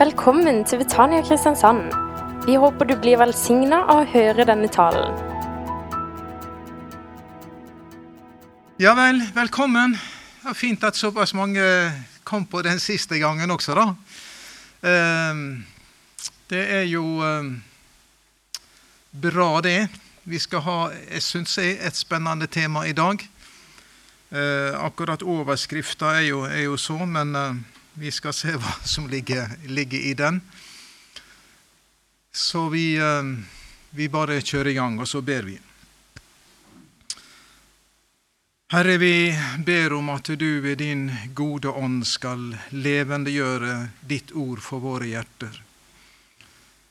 [0.00, 1.90] Velkommen til Betania Kristiansand.
[2.46, 5.12] Vi håper du blir velsigna av å høre denne talen.
[8.80, 9.92] Ja vel, velkommen.
[9.98, 11.66] Det var fint at såpass mange
[12.24, 13.84] kom på den siste gangen også, da.
[14.88, 15.66] Ehm,
[16.48, 17.50] Det er jo ehm,
[19.12, 19.88] bra, det.
[20.24, 20.78] Vi skal ha,
[21.10, 23.20] jeg syns er et spennende tema i dag.
[24.32, 27.54] Eh, akkurat overskrifta er, er jo så, men eh,
[27.94, 30.40] vi skal se hva som ligger, ligger i den.
[32.32, 33.22] Så vi, eh,
[33.90, 35.58] vi bare kjører i gang, og så ber vi.
[38.70, 39.34] Herre, vi
[39.66, 45.56] ber om at du ved din gode ånd skal levendegjøre ditt ord for våre hjerter.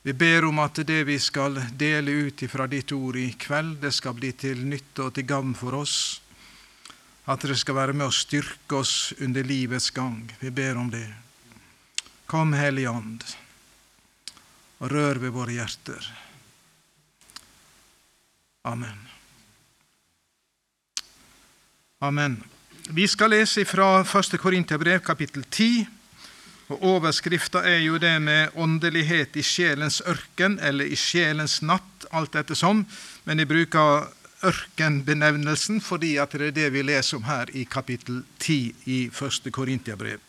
[0.03, 3.93] Vi ber om at det vi skal dele ut ifra ditt ord i kveld, det
[3.95, 6.19] skal bli til nytte og til gagn for oss.
[7.25, 10.23] At det skal være med å styrke oss under livets gang.
[10.39, 11.07] Vi ber om det.
[12.29, 13.23] Kom, Hellige Ånd,
[14.79, 16.05] og rør ved våre hjerter.
[18.69, 19.07] Amen.
[21.99, 22.37] Amen.
[22.89, 24.37] Vi skal lese fra 1.
[24.39, 25.87] Korinterbrev, kapittel 10.
[26.69, 32.37] Og Overskrifta er jo det med åndelighet i sjelens ørken, eller i sjelens natt, alt
[32.37, 32.83] ettersom.
[33.25, 34.05] Men jeg bruker
[34.45, 39.51] ørkenbenevnelsen fordi at det er det vi leser om her i kapittel 10 i 1.
[39.51, 40.19] Korintiabrev.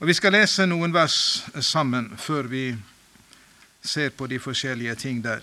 [0.00, 2.72] Og Vi skal lese noen vers sammen før vi
[3.82, 5.42] ser på de forskjellige ting der.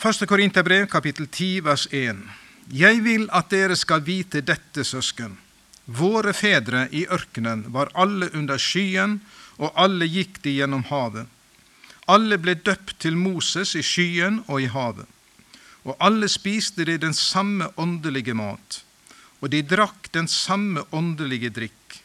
[0.00, 0.26] 1.
[0.26, 2.16] Korinterbrev, kapittel 10, vers 1.
[2.72, 5.36] Jeg vil at dere skal vite dette, søsken.
[5.86, 9.20] Våre fedre i ørkenen var alle under skyen,
[9.58, 11.28] og alle gikk de gjennom havet.
[12.10, 15.06] Alle ble døpt til Moses i skyen og i havet.
[15.86, 18.82] Og alle spiste de den samme åndelige mat,
[19.40, 22.00] og de drakk den samme åndelige drikk.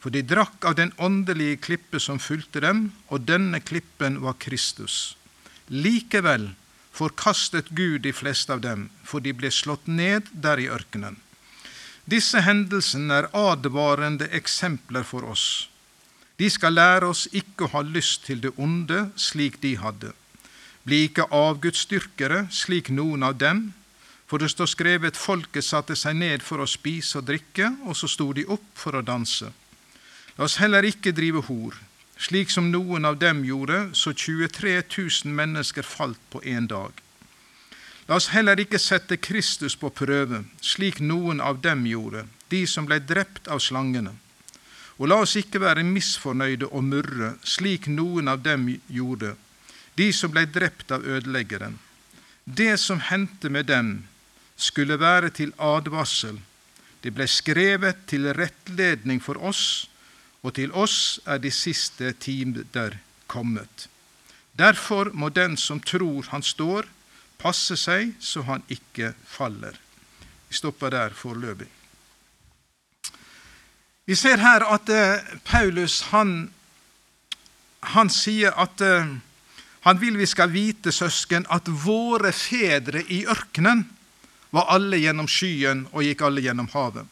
[0.00, 5.14] For de drakk av den åndelige klippe som fulgte dem, og denne klippen var Kristus.
[5.68, 6.54] Likevel
[6.90, 11.20] forkastet Gud de fleste av dem, for de ble slått ned der i ørkenen.
[12.10, 15.69] Disse hendelsene er advarende eksempler for oss.
[16.40, 20.14] De skal lære oss ikke å ha lyst til det onde slik de hadde.
[20.88, 23.66] Bli ikke avgudsdyrkere slik noen av dem,
[24.24, 28.08] for det står skrevet folket satte seg ned for å spise og drikke, og så
[28.08, 29.50] sto de opp for å danse.
[30.38, 31.76] La oss heller ikke drive hor,
[32.16, 36.94] slik som noen av dem gjorde, så 23 000 mennesker falt på én dag.
[38.08, 42.88] La oss heller ikke sette Kristus på prøve, slik noen av dem gjorde, de som
[42.88, 44.16] ble drept av slangene.
[45.00, 49.32] Og la oss ikke være misfornøyde og murre, slik noen av dem gjorde,
[49.96, 51.78] de som ble drept av ødeleggeren.
[52.44, 53.90] Det som hendte med dem,
[54.60, 56.36] skulle være til advarsel.
[57.00, 59.88] Det ble skrevet til rettledning for oss,
[60.44, 63.88] og til oss er de siste timer kommet.
[64.52, 66.88] Derfor må den som tror han står,
[67.40, 69.80] passe seg så han ikke faller.
[70.48, 71.79] Vi stopper der foreløpig.
[74.06, 76.50] Vi ser her at uh, Paulus han,
[77.94, 79.06] han sier at uh,
[79.86, 83.86] han vil vi skal vite, søsken, at våre fedre i ørkenen
[84.50, 87.06] var alle gjennom skyen og gikk alle gjennom havet.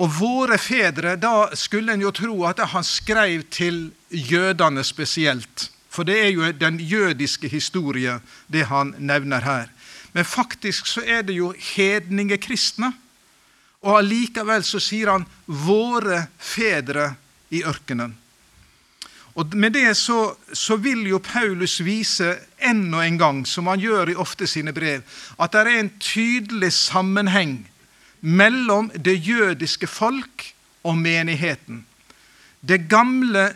[0.00, 5.68] Og våre fedre, da skulle en jo tro at han skrev til jødene spesielt.
[5.90, 9.66] For det er jo den jødiske historie, det han nevner her.
[10.12, 12.92] Men faktisk så er det jo hedningekristne.
[13.80, 17.14] Og allikevel så sier han 'våre fedre
[17.50, 18.14] i ørkenen'.
[19.34, 24.10] Og Med det så, så vil jo Paulus vise enda en gang, som han gjør
[24.10, 25.02] i ofte sine brev,
[25.38, 27.70] at det er en tydelig sammenheng
[28.20, 30.54] mellom det jødiske folk
[30.84, 31.86] og menigheten.
[32.68, 33.54] Det gamle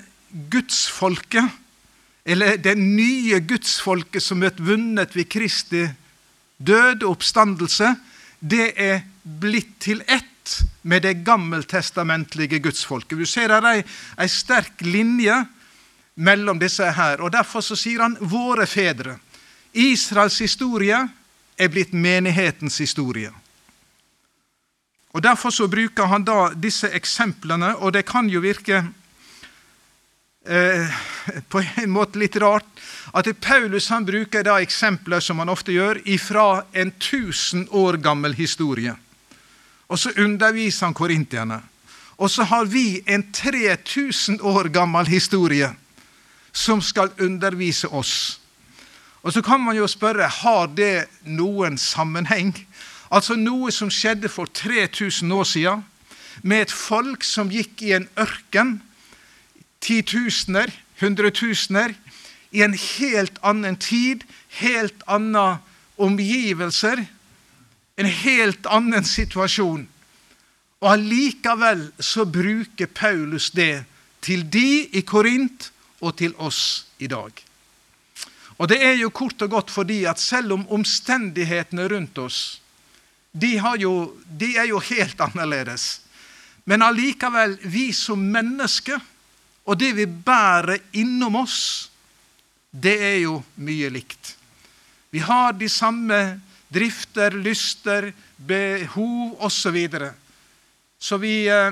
[0.50, 1.50] gudsfolket,
[2.24, 5.84] eller det nye gudsfolket som ble vunnet ved Kristi
[6.58, 7.96] død og oppstandelse,
[8.40, 13.18] det er blitt til ett med det gammeltestamentlige gudsfolket.
[13.18, 13.80] Du ser ei,
[14.20, 15.44] ei sterk linje
[16.14, 17.20] mellom disse her.
[17.20, 19.18] og Derfor så sier han 'våre fedre'.
[19.72, 21.08] Israels historie
[21.58, 23.32] er blitt menighetens historie.
[25.14, 28.84] Og Derfor så bruker han da disse eksemplene, og det kan jo virke
[30.46, 30.94] eh,
[31.50, 32.66] på en måte litt rart
[33.14, 38.34] at Paulus han bruker da eksempler som han ofte gjør, ifra en 1000 år gammel
[38.34, 38.96] historie.
[39.88, 41.60] Og så underviser han korintierne.
[42.16, 45.72] Og så har vi en 3000 år gammel historie
[46.52, 48.40] som skal undervise oss.
[49.22, 52.54] Og så kan man jo spørre har det noen sammenheng.
[53.10, 55.84] Altså noe som skjedde for 3000 år siden,
[56.42, 58.80] med et folk som gikk i en ørken
[59.80, 60.70] titusener,
[61.00, 61.94] hundretusener,
[62.50, 64.22] i en helt annen tid,
[64.60, 65.58] helt andre
[65.98, 67.04] omgivelser,
[67.96, 69.86] en helt annen situasjon.
[70.82, 73.84] Og allikevel så bruker Paulus det
[74.24, 75.70] til de i Korint
[76.04, 77.32] og til oss i dag.
[78.58, 82.42] Og det er jo kort og godt fordi at selv om omstendighetene rundt oss
[83.34, 86.00] de, jo, de er jo helt annerledes.
[86.64, 89.00] Men allikevel, vi som mennesker,
[89.66, 91.90] og det vi bærer innom oss,
[92.70, 94.36] det er jo mye likt.
[95.10, 96.20] Vi har de samme
[96.74, 99.50] drifter, lyster, behov osv.
[99.62, 100.12] Så, videre.
[100.98, 101.70] så vi, eh,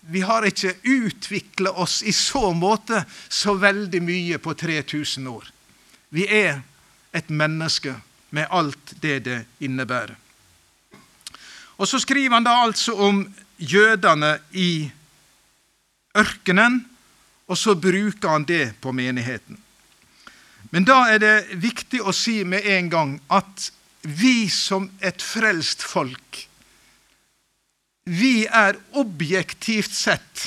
[0.00, 5.52] vi har ikke utvikla oss i så måte så veldig mye på 3000 år.
[6.08, 6.62] Vi er
[7.12, 7.94] et menneske
[8.30, 10.16] med alt det det innebærer.
[11.80, 13.22] Og Så skriver han da altså om
[13.56, 14.90] jødene i
[16.16, 16.84] ørkenen,
[17.48, 19.58] og så bruker han det på menigheten.
[20.70, 23.70] Men da er det viktig å si med en gang at
[24.02, 26.46] vi som et frelst folk,
[28.10, 30.46] vi er objektivt sett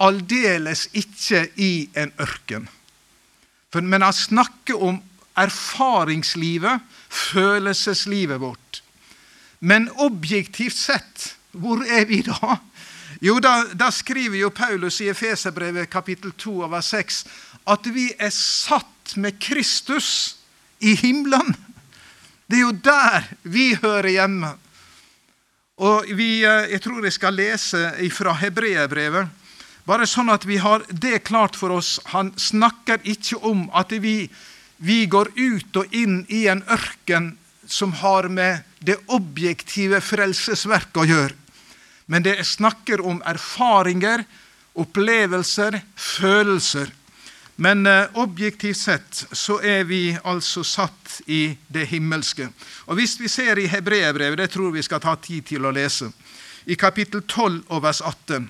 [0.00, 2.68] aldeles ikke i en ørken.
[3.70, 4.98] For, men han snakker om
[5.38, 6.80] erfaringslivet,
[7.10, 8.80] følelseslivet vårt.
[9.60, 12.56] Men objektivt sett, hvor er vi da?
[13.20, 17.24] Jo, da, da skriver jo Paulus i Efeserbrevet kapittel 2 over 6
[17.68, 20.38] at vi er satt med Kristus
[20.80, 21.52] i himmelen.
[22.50, 24.48] Det er jo der vi hører hjemme.
[25.78, 29.28] Og vi, eh, Jeg tror jeg skal lese fra Hebreerbrevet,
[29.86, 32.00] bare sånn at vi har det klart for oss.
[32.06, 34.28] Han snakker ikke om at vi,
[34.78, 41.06] vi går ut og inn i en ørken som har med det objektive frelsesverket å
[41.06, 41.34] gjøre.
[42.06, 44.24] Men det snakker om erfaringer,
[44.74, 46.90] opplevelser, følelser.
[47.60, 52.48] Men eh, objektivt sett så er vi altså satt i det himmelske.
[52.88, 56.08] Og Hvis vi ser i Hebreerbrevet, det tror vi skal ta tid til å lese,
[56.64, 58.48] i kapittel 12 og vers 18,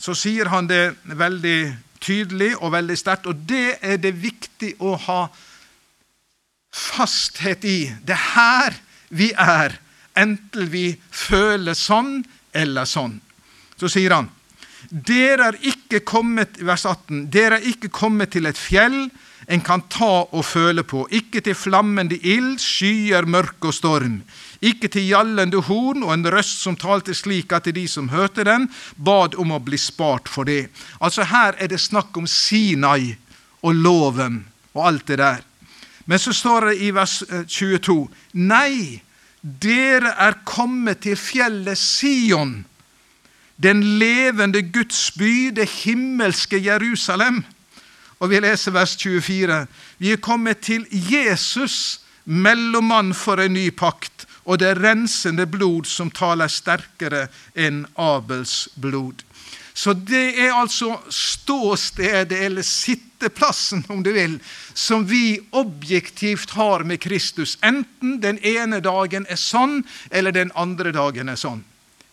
[0.00, 1.60] så sier han det veldig
[2.00, 3.28] tydelig og veldig sterkt.
[3.28, 5.20] Og det er det viktig å ha
[6.72, 7.92] fasthet i.
[8.00, 8.80] Det er her
[9.20, 9.76] vi er,
[10.16, 12.22] enten vi føler sånn
[12.56, 13.20] eller sånn.
[13.76, 14.32] Så sier han
[14.88, 19.10] dere er ikke kommet vers 18, dere er ikke kommet til et fjell
[19.50, 24.20] en kan ta og føle på, ikke til flammende ild, skyer, mørke og storm,
[24.62, 28.68] ikke til gjallende horn og en røst som talte slik at de som hørte den,
[28.96, 30.68] bad om å bli spart for det.
[31.00, 33.16] Altså Her er det snakk om Sinai
[33.66, 34.44] og loven
[34.74, 35.42] og alt det der.
[36.06, 39.02] Men så står det i vers 22.: eh, Nei,
[39.42, 42.60] dere er kommet til fjellet Sion,
[43.62, 47.42] den levende Guds by, det himmelske Jerusalem.
[48.20, 49.66] Og vi leser vers 24.
[49.98, 56.10] Vi er kommet til Jesus, mellommann for en ny pakt, og det rensende blod som
[56.10, 59.24] taler sterkere enn Abels blod.
[59.74, 64.38] Så det er altså ståstedet, eller sitteplassen, om du vil,
[64.74, 67.56] som vi objektivt har med Kristus.
[67.64, 69.80] Enten den ene dagen er sånn,
[70.10, 71.64] eller den andre dagen er sånn.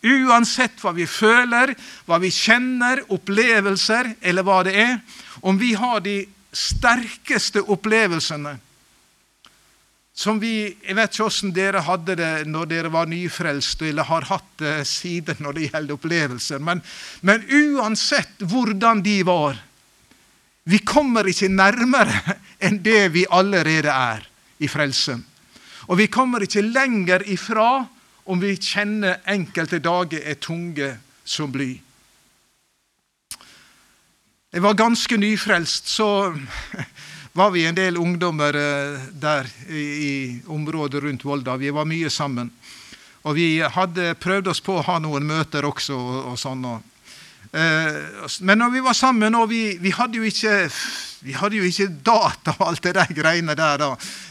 [0.03, 1.73] Uansett hva vi føler,
[2.05, 4.97] hva vi kjenner, opplevelser eller hva det er,
[5.41, 6.21] om vi har de
[6.53, 8.57] sterkeste opplevelsene
[10.17, 14.25] som vi, Jeg vet ikke hvordan dere hadde det når dere var nyfrelst, eller har
[14.31, 16.63] hatt det siden når det gjelder opplevelser.
[16.63, 16.81] Men,
[17.21, 19.59] men uansett hvordan de var
[20.67, 22.33] Vi kommer ikke nærmere
[22.65, 24.25] enn det vi allerede er
[24.59, 25.21] i frelsen.
[25.87, 27.85] Og vi kommer ikke lenger ifra
[28.27, 30.93] om vi kjenner enkelte dager er tunge
[31.27, 31.77] som bly.
[34.51, 36.33] Jeg var ganske nyfrelst, så
[37.39, 41.57] var vi en del ungdommer eh, der i området rundt Volda.
[41.59, 42.51] Vi var mye sammen.
[43.27, 45.95] Og vi hadde prøvd oss på å ha noen møter også.
[45.95, 46.63] og, og sånn.
[46.65, 46.96] Eh,
[47.57, 50.69] men når vi var sammen, og vi, vi, hadde ikke
[51.25, 53.87] vi hadde jo ikke data og alt det der greiene der da.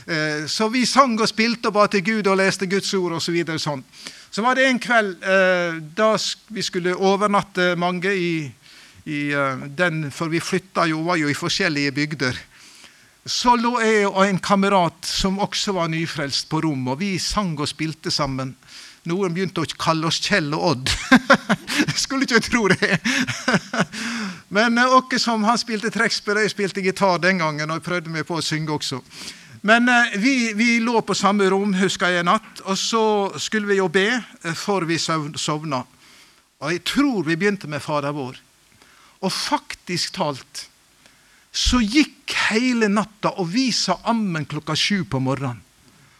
[0.06, 3.24] Eh, så vi sang og spilte og ba til Gud og leste Guds ord osv.
[3.26, 3.82] Så, videre, sånn.
[4.30, 5.16] så var det en kveld
[5.96, 6.10] da
[6.54, 8.34] vi skulle overnatte mange i,
[9.06, 9.20] i
[9.78, 12.38] den For vi flytta jo, var jo i forskjellige bygder.
[13.26, 17.56] Så lå jeg og en kamerat som også var nyfrelst, på rom, og vi sang
[17.58, 18.52] og spilte sammen.
[19.06, 20.92] Noen begynte å kalle oss Kjell og Odd.
[22.02, 22.98] Skulle ikke tro det.
[24.56, 28.12] Men åkke eh, som han spilte trekkspill, jeg spilte gitar den gangen, og jeg prøvde
[28.12, 29.00] meg på å synge også.
[29.66, 33.04] Men eh, vi, vi, lå på samme rom, husker jeg en natt, og så
[33.42, 34.08] skulle vi jo be
[34.42, 35.84] for før vi sovna.
[36.62, 38.38] Og jeg tror vi begynte med Fader vår.
[39.22, 40.66] Og faktisk talt
[41.56, 45.62] så gikk hele natta, og vi sa ammen klokka sju på morgenen.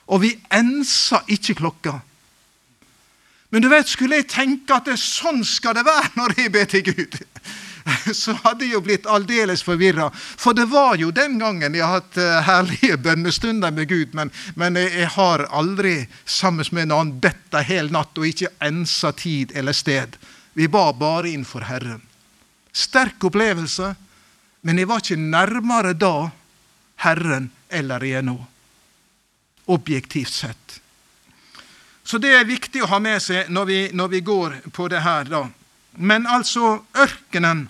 [0.07, 1.99] Og vi ensa ikke klokka.
[3.50, 6.70] Men du vet, skulle jeg tenke at det, sånn skal det være når jeg ber
[6.70, 7.18] til Gud,
[8.20, 10.08] så hadde jeg jo blitt aldeles forvirra.
[10.14, 14.32] For det var jo den gangen jeg har hatt uh, herlige bønnestunder med Gud, men,
[14.58, 19.12] men jeg, har aldri sammen med en annen bedt ei hel natt og ikke ensa
[19.16, 20.18] tid eller sted.
[20.56, 22.02] Vi ba bare inn for Herren.
[22.76, 23.94] Sterk opplevelse,
[24.66, 26.30] men jeg var ikke nærmere da
[27.04, 28.36] Herren eller jeg nå.
[29.70, 30.80] Objektivt sett.
[32.06, 35.00] Så det er viktig å ha med seg når vi, når vi går på det
[35.02, 35.26] her.
[35.26, 35.48] da.
[35.98, 37.66] Men altså ørkenen,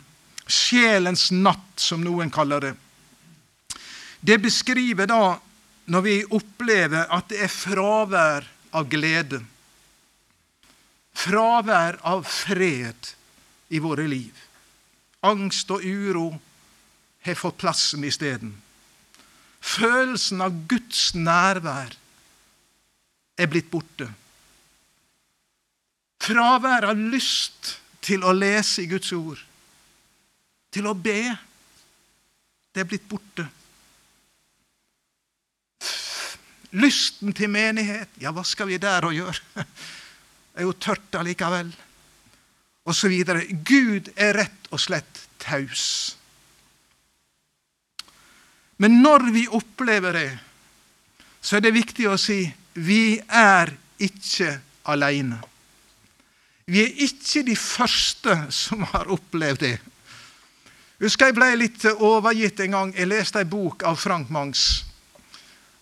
[0.47, 2.75] sjelens natt, som noen kaller det,
[4.21, 5.38] det beskriver da
[5.93, 9.40] når vi opplever at det er fravær av glede.
[11.16, 13.12] Fravær av fred
[13.73, 14.35] i våre liv.
[15.25, 16.28] Angst og uro
[17.25, 18.52] har fått plassen isteden.
[19.64, 21.97] Følelsen av Guds nærvær
[23.40, 24.11] er blitt borte.
[26.23, 29.41] Fravær av lyst til å lese i Guds ord,
[30.73, 31.21] til å be,
[32.73, 33.47] det er blitt borte.
[36.77, 39.65] Lysten til menighet, ja, hva skal vi der og gjøre?
[40.57, 41.69] Det er jo tørt allikevel.
[42.87, 43.43] Og så videre.
[43.67, 46.17] Gud er rett og slett taus.
[48.81, 50.31] Men når vi opplever det,
[51.41, 52.39] så er det viktig å si
[52.77, 54.55] vi er ikke
[54.93, 55.39] alene.
[56.67, 59.77] Vi er ikke de første som har opplevd det.
[60.99, 62.95] Husker jeg ble litt overgitt en gang.
[62.97, 64.65] Jeg leste en bok av Frank Mangs.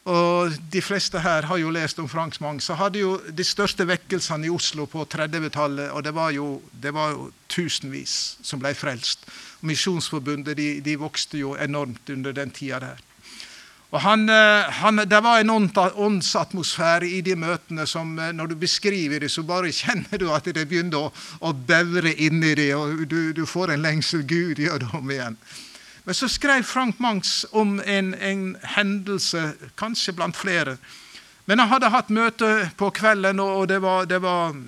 [0.05, 2.69] Og De fleste her har jo lest om Frank Mangs.
[2.69, 6.93] Han hadde jo de største vekkelsene i Oslo på 30-tallet, og det var, jo, det
[6.93, 9.25] var, jo, tusenvis som ble frelst.
[9.65, 13.01] Misjonsforbundet de, de vokste jo enormt under den tida der.
[13.95, 18.55] Og han, eh, han, Det var en åndsatmosfære i de møtene som eh, når du
[18.59, 23.07] beskriver det, så bare kjenner du at det begynner å, å bevre inni det, og
[23.07, 24.27] du, du, får en lengsel.
[24.27, 25.39] Gud gjør det om igjen.
[26.05, 28.43] Men så skrev Frank Mangs om en, en,
[28.75, 30.77] hendelse, kanskje blant flere.
[31.47, 34.59] Men han hadde hatt møte på kvelden, og det var, det var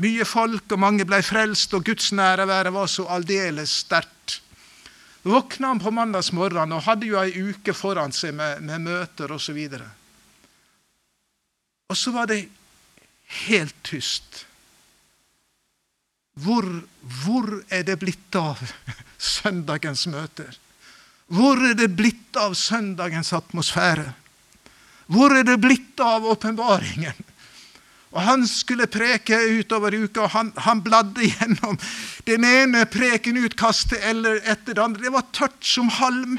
[0.00, 4.15] mye folk, og mange ble frelst, og Guds nærvær var så aldeles sterkt
[5.26, 9.58] våkna han på mandagsmorgen og hadde jo ei uke foran seg med, med møter osv.
[9.58, 9.88] Og,
[11.90, 12.44] og så var det
[13.48, 14.44] helt tyst.
[16.36, 16.68] Hvor,
[17.24, 18.60] hvor er det blitt av
[19.34, 20.58] søndagens møter?
[21.32, 24.12] Hvor er det blitt av søndagens atmosfære?
[25.10, 27.25] Hvor er det blitt av åpenbaringen?
[28.16, 31.76] Og Han skulle preke utover uka, og han, han bladde gjennom
[32.24, 35.04] den ene prekenutkastet eller etter det andre.
[35.04, 36.38] Det var tørt som halm,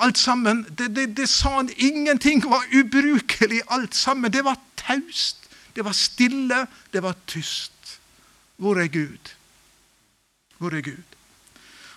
[0.00, 0.64] alt sammen.
[0.78, 4.32] Det, det, det sa han ingenting var ubrukelig, alt sammen.
[4.32, 5.44] Det var taust,
[5.76, 6.64] det var stille,
[6.96, 7.98] det var tyst.
[8.56, 9.36] Hvor er Gud?
[10.58, 11.04] Hvor er Gud?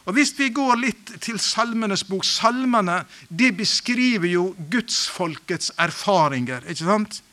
[0.03, 6.67] Og Hvis vi går litt til Salmenes bok Salmene de beskriver jo gudsfolkets erfaringer.
[6.67, 7.23] ikke sant?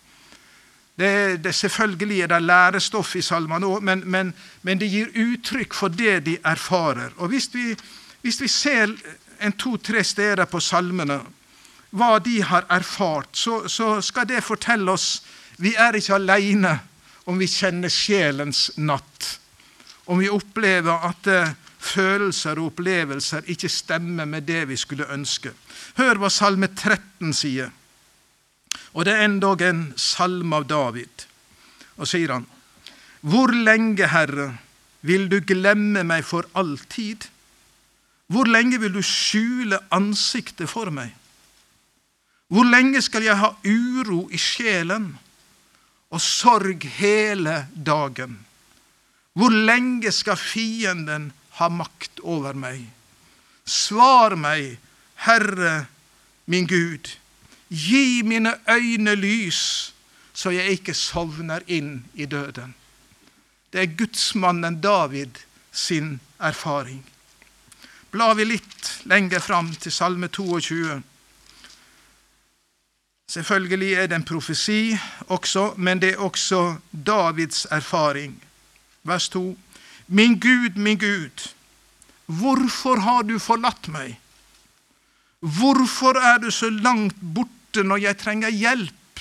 [1.00, 5.74] Det, det selvfølgelig er det lærestoff i salmene òg, men, men, men, det gir uttrykk
[5.74, 7.14] for det de erfarer.
[7.16, 7.72] Og Hvis vi,
[8.20, 8.92] hvis vi ser
[9.40, 11.22] en to-tre steder på salmene
[11.90, 15.22] hva de har erfart, så, så, skal det fortelle oss
[15.56, 16.76] vi er ikke alene
[17.28, 19.40] om vi kjenner sjelens natt.
[20.06, 25.52] Om vi opplever at uh, følelser og opplevelser ikke stemmer med det vi skulle ønske.
[25.98, 27.72] Hør hva Salme 13 sier.
[28.92, 31.26] Og det er endog en salme av David.
[32.00, 32.46] Og sier han,
[33.20, 34.54] Hvor lenge, Herre,
[35.02, 37.26] vil du glemme meg for alltid?
[38.30, 41.10] Hvor lenge vil du skjule ansiktet for meg?
[42.50, 45.12] Hvor lenge skal jeg ha uro i sjelen
[46.10, 48.38] og sorg hele dagen?
[49.38, 52.82] Hvor lenge skal fienden ha makt over meg?
[53.66, 54.78] Svar meg,
[55.26, 55.86] Herre
[56.50, 57.12] min Gud.
[57.70, 59.94] Gi mine øyne lys,
[60.32, 62.74] så jeg ikke sovner inn i døden.
[63.72, 65.38] Det er gudsmannen David
[65.72, 67.04] sin erfaring.
[68.10, 71.02] Blar vi litt lenger fram til Salme 22.
[73.30, 74.98] Selvfølgelig er det en profesi
[75.28, 78.34] også, men det er også Davids erfaring.
[79.02, 79.58] Vers 2.
[80.08, 81.54] Min Gud, min Gud,
[82.26, 84.18] hvorfor har du forlatt meg?
[85.40, 87.59] Hvorfor er du så langt borte?
[87.70, 89.20] Borte når jeg trenger hjelp,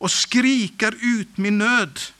[0.00, 2.12] og skriker ut min nød.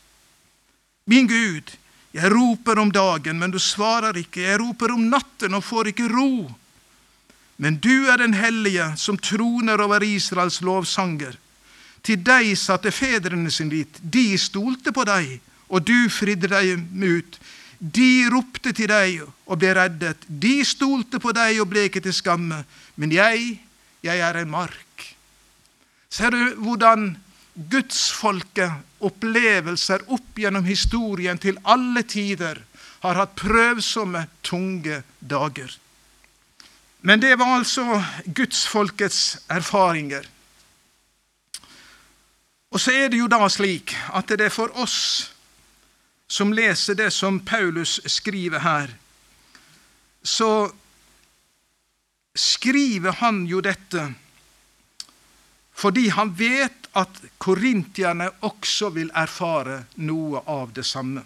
[1.06, 1.78] Min Gud,
[2.14, 4.42] Jeg roper om dagen, men du svarer ikke.
[4.42, 6.44] Jeg roper om natten og får ikke ro.
[7.56, 11.38] Men du er den hellige som troner over Israels lovsanger.
[12.04, 13.96] Til deg satte fedrene sin lit.
[14.02, 15.40] De stolte på deg,
[15.72, 17.40] og du fridde dem ut.
[17.80, 20.28] De ropte til deg og ble reddet.
[20.28, 22.60] De stolte på deg og ble ikke til skamme.
[23.00, 23.56] Men jeg,
[24.04, 24.91] jeg er en mark.
[26.12, 27.14] Ser du hvordan
[27.72, 32.60] gudsfolket, opplevelser opp gjennom historien til alle tider,
[33.02, 35.72] har hatt prøvsomme, tunge dager.
[37.02, 40.28] Men det var altså gudsfolkets erfaringer.
[42.72, 45.32] Og så er det jo da slik at det er for oss
[46.32, 48.92] som leser det som Paulus skriver her,
[50.22, 50.70] så
[52.38, 54.06] skriver han jo dette
[55.82, 61.24] fordi han vet at korintierne også vil erfare noe av det samme.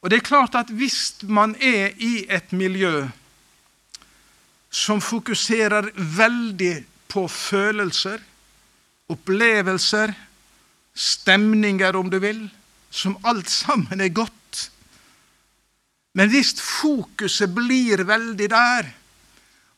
[0.00, 3.08] Og det er klart at Hvis man er i et miljø
[4.74, 8.18] som fokuserer veldig på følelser,
[9.08, 10.12] opplevelser,
[10.94, 12.42] stemninger, om du vil,
[12.90, 14.70] som alt sammen er godt.
[16.14, 18.90] Men hvis fokuset blir veldig der,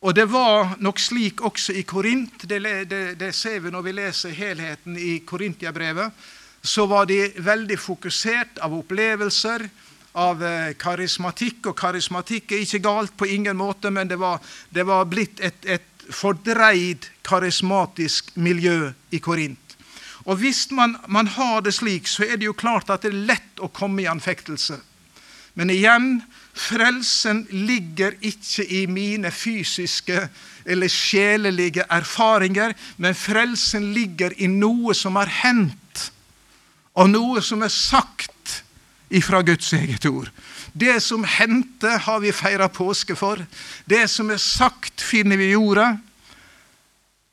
[0.07, 3.95] og det var nok slik også i Korint, det, det, det ser vi når vi
[3.97, 6.15] leser helheten i Korintiabrevet,
[6.63, 9.67] så var de veldig fokusert av opplevelser,
[10.17, 11.73] av eh, karismatikk.
[11.73, 14.39] Og karismatikk er ikke galt på ingen måte, men det var,
[14.71, 19.75] det var blitt et, et, fordreid karismatisk miljø i Korint.
[20.23, 23.25] Og hvis man, man, har det slik, så er det jo klart at det er
[23.33, 24.79] lett å komme i anfektelse.
[25.59, 26.21] Men igjen,
[26.57, 30.29] frelsen ligger ikke i mine fysiske
[30.67, 36.11] eller sjelelige erfaringer, men frelsen ligger i noe som har hendt,
[36.97, 38.63] og noe som er sagt
[39.13, 40.31] ifra Guds eget ord.
[40.73, 43.41] Det som hendte, har vi feira påske for.
[43.89, 45.95] Det som er sagt, finner vi i jorda.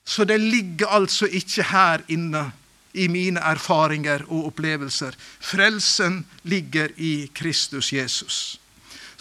[0.05, 2.51] Så det ligger altså ikke her inne
[2.93, 5.15] i mine erfaringer og opplevelser.
[5.41, 8.59] Frelsen ligger i Kristus Jesus.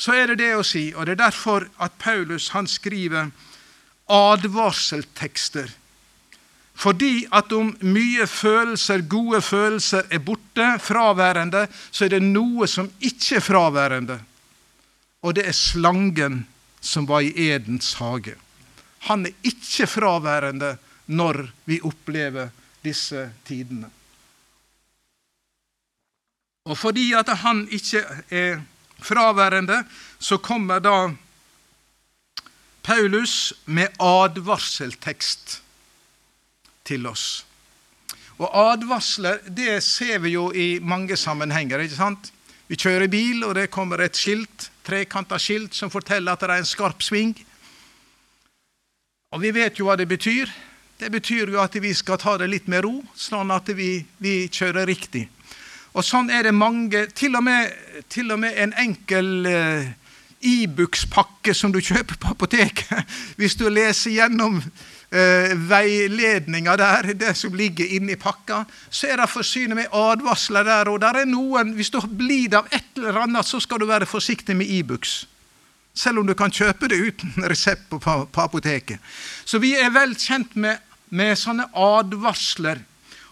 [0.03, 3.31] Så er det det å si, og det er derfor at Paulus han skriver
[4.11, 5.79] advarseltekster
[6.83, 12.89] fordi at om mye følelser, gode følelser er borte, fraværende, så er det noe som
[12.99, 14.17] ikke er fraværende.
[15.23, 16.41] Og det er slangen
[16.81, 18.35] som var i Edens hage.
[19.07, 20.73] Han er ikke fraværende
[21.13, 22.51] når vi opplever
[22.83, 23.93] disse tidene.
[26.67, 28.63] Og fordi at han ikke er
[29.03, 29.83] fraværende,
[30.19, 31.13] så kommer da
[32.83, 35.61] Paulus med advarseltekst
[36.85, 37.45] til oss.
[38.43, 41.79] Og Advarsler det ser vi jo i mange sammenhenger.
[41.79, 42.33] ikke sant?
[42.67, 46.63] Vi kjører bil, og det kommer et skilt, trekanta skilt som forteller at det er
[46.63, 47.35] en skarp sving.
[49.33, 50.51] Og vi vet jo hva det betyr.
[50.99, 54.49] Det betyr jo at vi skal ta det litt med ro, sånn at vi, vi
[54.49, 55.27] kjører riktig.
[55.93, 57.73] Og sånn er det mange Til og med,
[58.09, 59.47] til og med en enkel
[60.43, 63.07] Ibux-pakke som du kjøper på apoteket.
[63.39, 69.31] Hvis du leser gjennom eh, veiledninga der, det som ligger inni pakka, så er det
[69.31, 70.91] forsynet med advarsler der.
[70.91, 74.09] Og der er noen, hvis du blir av et eller annet, så skal du være
[74.11, 75.23] forsiktig med Ibux.
[75.95, 78.99] Selv om du kan kjøpe det uten resept på, på, på apoteket.
[79.45, 82.83] Så vi er vel kjent med, med sånne advarsler.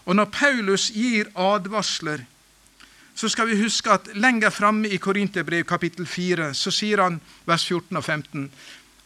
[0.07, 2.23] Og når Paulus gir advarsler,
[3.21, 7.67] så skal vi huske at lenger framme i Korinterbrev kapittel 4 så sier han vers
[7.69, 8.47] 14 og 15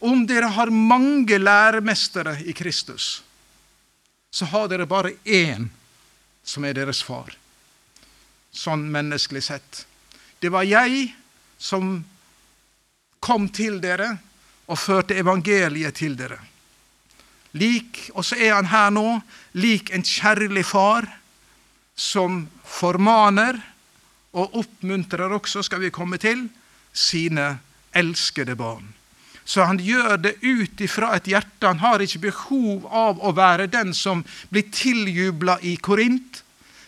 [0.08, 3.24] om dere har mange læremestere i Kristus,
[4.30, 5.68] så har dere bare én
[6.44, 7.32] som er deres far.
[8.52, 9.84] Sånn menneskelig sett.
[10.40, 11.10] Det var jeg
[11.58, 11.98] som
[13.20, 14.14] kom til dere
[14.66, 16.40] og førte evangeliet til dere.
[17.56, 19.20] Lik, Og så er han her nå,
[19.60, 21.04] lik en kjærlig far
[21.96, 23.60] som formaner
[24.36, 26.46] og oppmuntrer også, skal vi komme til,
[26.92, 27.56] sine
[27.96, 28.92] elskede barn.
[29.46, 31.68] Så han gjør det ut ifra et hjerte.
[31.68, 36.42] Han har ikke behov av å være den som blir tiljubla i Korint,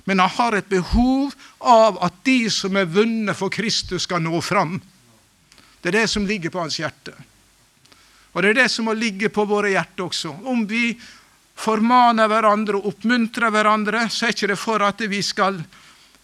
[0.09, 4.41] men han har et behov av at de som er vunnet for Kristus, skal nå
[4.43, 4.79] fram.
[5.81, 7.15] Det er det som ligger på hans hjerte.
[8.33, 10.33] Og det er det som må ligge på våre hjerter også.
[10.49, 10.93] Om vi
[11.59, 15.61] formaner hverandre og oppmuntrer hverandre, så er ikke det for at vi skal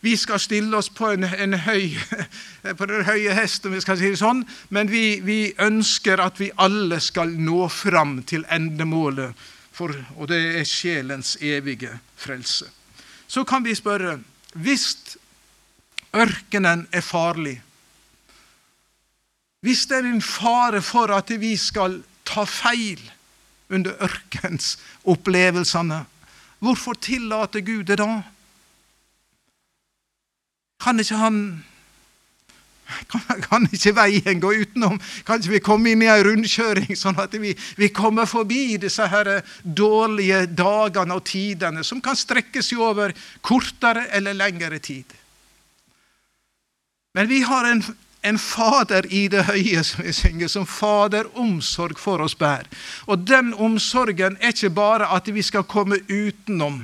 [0.04, 1.94] vi skal stille oss på, en, en høy,
[2.78, 6.50] på den høye hesten, vi skal si det sånn, men vi, vi ønsker at vi
[6.60, 9.32] alle skal nå fram til endemålet,
[9.74, 11.88] for, og det er sjelens evige
[12.20, 12.68] frelse.
[13.26, 14.18] Så kan vi spørre
[14.60, 15.16] hvis
[16.14, 17.56] ørkenen er farlig,
[19.64, 23.00] hvis det er en fare for at vi skal ta feil
[23.72, 26.04] under ørkensopplevelsene,
[26.60, 28.20] hvorfor tillater Gud det da?
[30.84, 31.38] Kan ikke han
[33.08, 34.98] kan, kan ikke veien gå utenom?
[35.26, 39.06] Kan ikke vi komme inn i en rundkjøring, sånn at vi, vi kommer forbi disse
[39.10, 45.16] her dårlige dagene og tidene, som kan strekke seg over kortere eller lengre tid?
[47.14, 47.82] Men vi har en,
[48.26, 52.66] en Fader i det høye, som vi synger, som Fader omsorg for oss bær.
[53.06, 56.82] Og den omsorgen er ikke bare at vi skal komme utenom,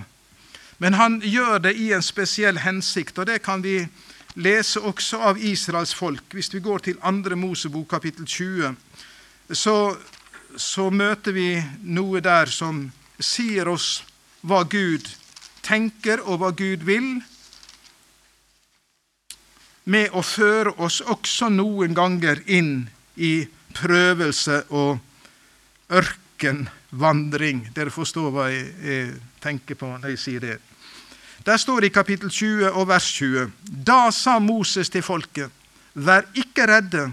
[0.80, 3.82] men han gjør det i en spesiell hensikt, og det kan vi
[4.40, 6.32] lese også av Israels folk.
[6.32, 7.36] Hvis vi går til 2.
[7.36, 8.76] Mosebok kapittel 20,
[9.52, 9.96] så,
[10.56, 11.48] så møter vi
[11.82, 12.86] noe der som
[13.20, 14.04] sier oss
[14.40, 15.04] hva Gud
[15.62, 17.20] tenker, og hva Gud vil,
[19.84, 22.88] med å føre oss også noen ganger inn
[23.20, 23.44] i
[23.76, 24.96] prøvelse og
[25.92, 27.66] ørkenvandring.
[27.76, 29.14] Dere forstår hva jeg, jeg
[29.44, 30.58] tenker på når jeg sier det.
[31.46, 33.50] Der står det i kapittel 20 og vers 20.:
[33.86, 35.50] Da sa Moses til folket,
[35.94, 37.10] vær ikke redde.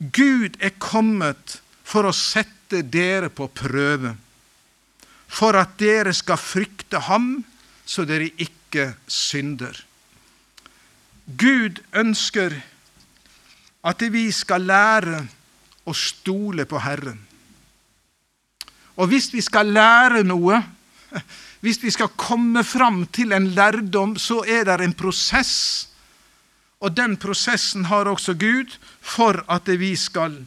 [0.00, 4.14] Gud er kommet for å sette dere på prøve,
[5.28, 7.44] for at dere skal frykte ham,
[7.84, 9.74] så dere ikke synder.
[11.26, 12.54] Gud ønsker
[13.84, 15.20] at vi skal lære
[15.88, 17.18] å stole på Herren.
[19.00, 20.60] Og hvis vi skal lære noe,
[21.60, 25.88] hvis vi skal komme fram til en lærdom, så er det en prosess.
[26.80, 30.38] Og den prosessen har også Gud for at vi skal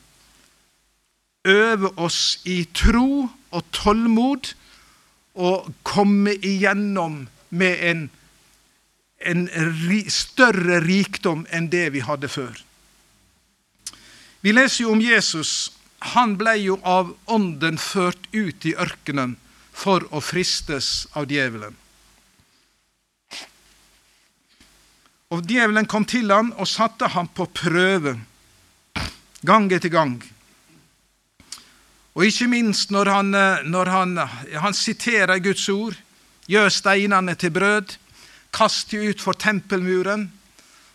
[1.46, 4.54] øve oss i tro og tålmod
[5.36, 8.04] og komme igjennom med en
[9.26, 9.48] en
[10.12, 12.58] større rikdom enn det vi hadde før.
[14.44, 15.72] Vi leser jo om Jesus.
[16.14, 19.38] Han ble jo av ånden ført ut i ørkenen
[19.74, 21.76] for å fristes av djevelen.
[25.34, 28.14] Og Djevelen kom til ham og satte ham på prøve
[29.42, 30.20] gang etter gang.
[32.14, 34.18] Og ikke minst når han, eh, når han,
[34.62, 35.98] han siterer Guds ord,
[36.46, 37.98] gjør steinene til brød,
[38.54, 40.28] Kast de utfor tempelmuren.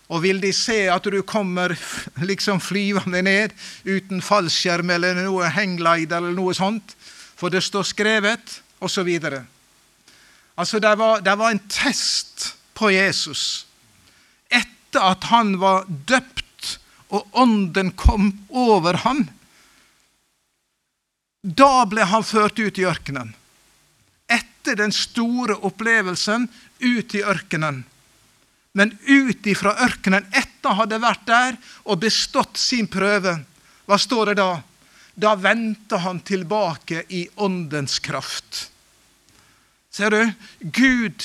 [0.08, 1.74] Og vil de se at du kommer
[2.30, 6.94] liksom flyvende ned uten fallskjerm eller noe hengleid eller noe sånt,
[7.38, 9.08] for det står skrevet, osv.
[10.54, 13.64] Altså, det var, det var en test på Jesus
[14.88, 19.26] etter at han var døpt og ånden kom over ham.
[21.42, 23.34] Da ble han ført ut i ørkenen.
[24.28, 26.48] Etter den store opplevelsen
[26.80, 27.84] ut i ørkenen.
[28.76, 31.56] Men ut ifra ørkenen, etter han hadde vært der
[31.88, 33.38] og bestått sin prøve,
[33.88, 34.50] hva står det da?
[35.18, 38.70] Da vendte han tilbake i åndens kraft.
[39.90, 40.33] Ser du?
[40.61, 41.24] Gud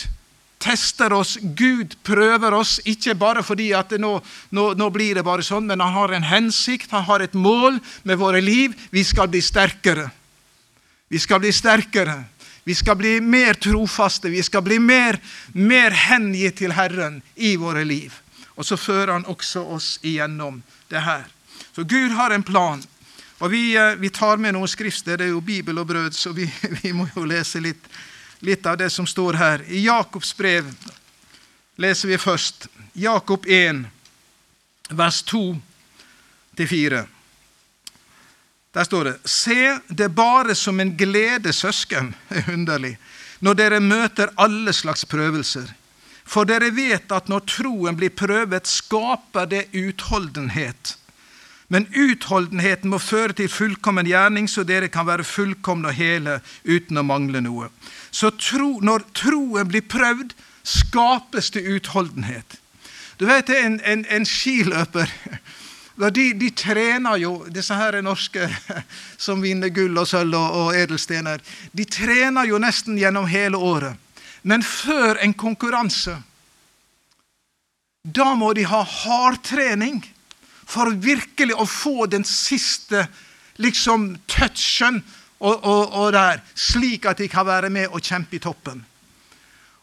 [0.63, 4.15] tester oss, Gud prøver oss, ikke bare fordi at nå,
[4.55, 7.77] nå, nå, blir det bare sånn, men han har en hensikt, han har et mål
[8.07, 8.73] med våre liv.
[8.89, 10.07] Vi skal bli sterkere.
[11.11, 12.15] Vi skal bli sterkere.
[12.63, 15.19] Vi skal bli mer trofaste, vi skal bli mer,
[15.51, 18.15] mer hengitt til Herren i våre liv.
[18.55, 21.27] Og så fører Han også oss igjennom det her.
[21.75, 22.83] Så Gud har en plan.
[23.43, 26.31] Og Vi, eh, vi tar med noen skrifter, det er jo Bibel og brød, så
[26.31, 26.45] vi,
[26.81, 27.89] vi må jo lese litt,
[28.39, 29.65] litt, av det som står her.
[29.67, 30.69] I Jakobs brev
[31.75, 33.83] leser vi først Jakob 1,
[34.95, 37.03] vers 2-4.
[38.73, 42.95] Der står det Se det bare som en glede, søsken, er underlig,
[43.43, 45.67] når dere møter alle slags prøvelser.
[46.23, 50.95] For dere vet at når troen blir prøvet, skaper det utholdenhet.
[51.67, 56.99] Men utholdenheten må føre til fullkommen gjerning, så dere kan være fullkomne og hele uten
[56.99, 57.69] å mangle noe.
[58.11, 62.59] Så tro, når troen blir prøvd, skapes det utholdenhet.
[63.17, 65.09] Du vet, en, en, en skiløper
[65.95, 68.47] de, de, trener jo, disse her norske
[69.25, 71.43] som vinner gull og sølv og, og edelstener.
[71.71, 73.99] De trener jo nesten gjennom hele året.
[74.43, 76.17] Men før en konkurranse
[78.03, 80.01] Da må de ha hardtrening
[80.65, 83.05] for virkelig å få den siste
[83.61, 85.01] liksom touchen
[85.43, 88.83] og, og, og der, slik at de kan være med og kjempe i toppen.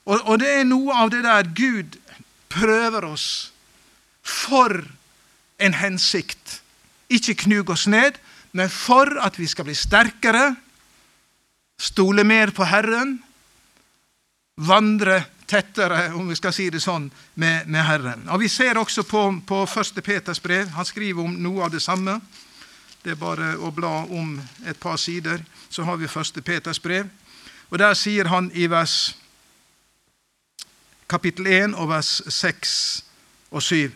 [0.08, 1.98] Og, og det er noe av det der Gud
[2.50, 3.28] prøver oss
[4.24, 4.80] for
[5.60, 6.60] en hensikt.
[7.12, 8.16] Ikke knug oss ned,
[8.56, 10.54] men for at vi skal bli sterkere,
[11.80, 13.18] stole mer på Herren,
[14.60, 18.28] vandre tettere, om vi skal si det sånn, med, med Herren.
[18.30, 19.98] Og Vi ser også på, på 1.
[20.04, 20.70] Peters brev.
[20.76, 22.20] Han skriver om noe av det samme.
[23.02, 24.36] Det er bare å bla om
[24.68, 26.44] et par sider, så har vi 1.
[26.44, 27.08] Peters brev.
[27.70, 29.16] Og Der sier han i vers
[31.10, 33.04] kapittel 1 og vers 6
[33.50, 33.90] og 7.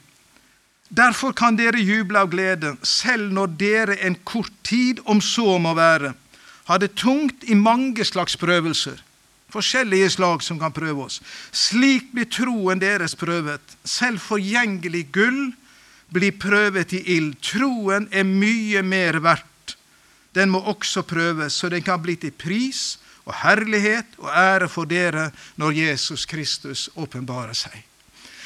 [0.94, 5.74] Derfor kan dere juble av glede, selv når dere en kort tid, om så må
[5.74, 6.14] være,
[6.64, 9.02] har det tungt i mange slags prøvelser
[9.54, 11.20] forskjellige slag som kan prøve oss.
[11.54, 13.62] Slik blir troen deres prøvet.
[13.84, 15.54] Selv forgjengelig gull
[16.14, 17.38] blir prøvet i ild.
[17.42, 19.76] Troen er mye mer verdt.
[20.34, 24.88] Den må også prøves, så den kan bli til pris og herlighet og ære for
[24.90, 27.76] dere når Jesus Kristus åpenbarer seg.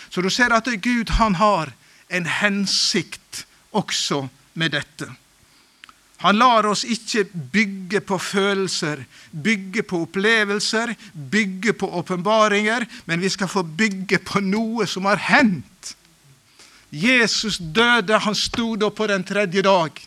[0.09, 1.73] Så du ser at Gud han har
[2.09, 5.09] en hensikt også med dette.
[6.19, 13.31] Han lar oss ikke bygge på følelser, bygge på opplevelser, bygge på åpenbaringer, men vi
[13.31, 15.95] skal få bygge på noe som har hendt.
[16.91, 20.01] Jesus døde, han sto da på den tredje dag.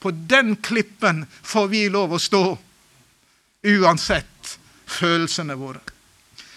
[0.00, 2.44] På den klippen får vi lov å stå,
[3.64, 5.82] uansett følelsene våre.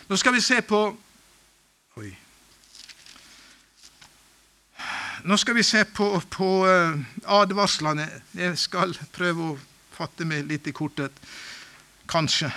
[0.07, 0.81] Nå skal vi se på
[1.97, 2.11] Oi.
[5.27, 6.99] Nå skal vi se på, på eh,
[7.35, 8.05] advarslene.
[8.31, 9.57] Jeg skal prøve å
[9.91, 11.11] fatte meg litt i kortet.
[12.07, 12.47] Kanskje.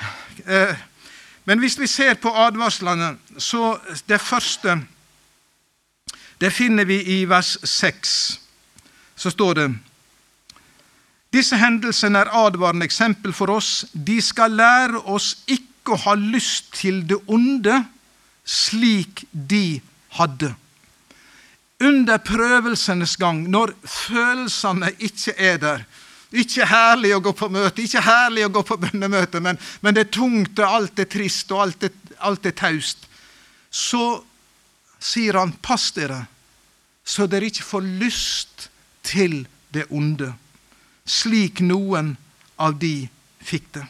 [0.47, 0.77] Eh,
[1.51, 3.75] men hvis vi ser på advarslene, så
[4.07, 4.79] det første
[6.41, 8.39] Det finner vi i vers 6.
[9.17, 9.69] Så står det
[11.33, 13.85] Disse hendelsene er advarende eksempel for oss.
[13.93, 17.83] De skal lære oss ikke å ha lyst til det onde
[18.47, 19.81] slik de
[20.17, 20.55] hadde
[21.81, 25.85] under prøvelsenes gang, når følelsene ikke er der.
[26.31, 30.05] Ikke herlig å gå på møte, ikke herlig å gå på bønnemøte, men, men det
[30.05, 33.09] er tungt, og alt er trist, og alt er, alt er taust.
[33.71, 34.21] Så
[35.01, 36.27] sier han, pass dere,
[37.03, 38.69] så dere ikke får lyst
[39.07, 39.41] til
[39.75, 40.31] det onde,
[41.09, 42.15] slik noen
[42.61, 43.09] av de
[43.43, 43.87] fikk det.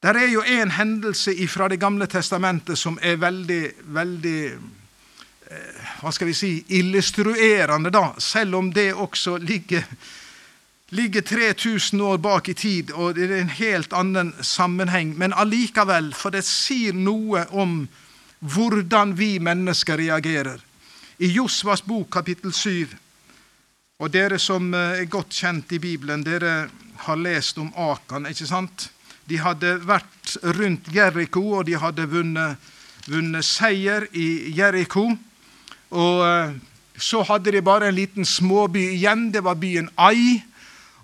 [0.00, 4.40] Der er jo en hendelse fra Det gamle testamentet som er veldig, veldig
[6.00, 9.84] hva skal vi si, illustruerende, da, selv om det også ligger,
[10.94, 15.16] ligger 3000 år bak i tid, og det er en helt annen sammenheng.
[15.18, 17.82] Men allikevel, for det sier noe om
[18.40, 20.60] hvordan vi mennesker reagerer.
[21.20, 22.88] I Josvas bok, kapittel 7,
[24.00, 26.70] og dere som eh, er godt kjent i Bibelen, dere
[27.04, 28.88] har lest om Akan, ikke sant?
[29.28, 32.70] De hadde vært rundt Jeriko, og de hadde vunnet,
[33.10, 35.10] vunnet seier i Jeriko.
[35.90, 36.52] Og eh,
[37.00, 39.30] så hadde de bare en liten småby igjen.
[39.32, 40.42] Det var byen Ai.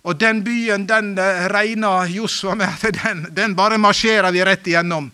[0.07, 4.67] Og den byen den eh, regna Josva med at den, den, bare marsjerer vi rett
[4.67, 5.11] igjennom.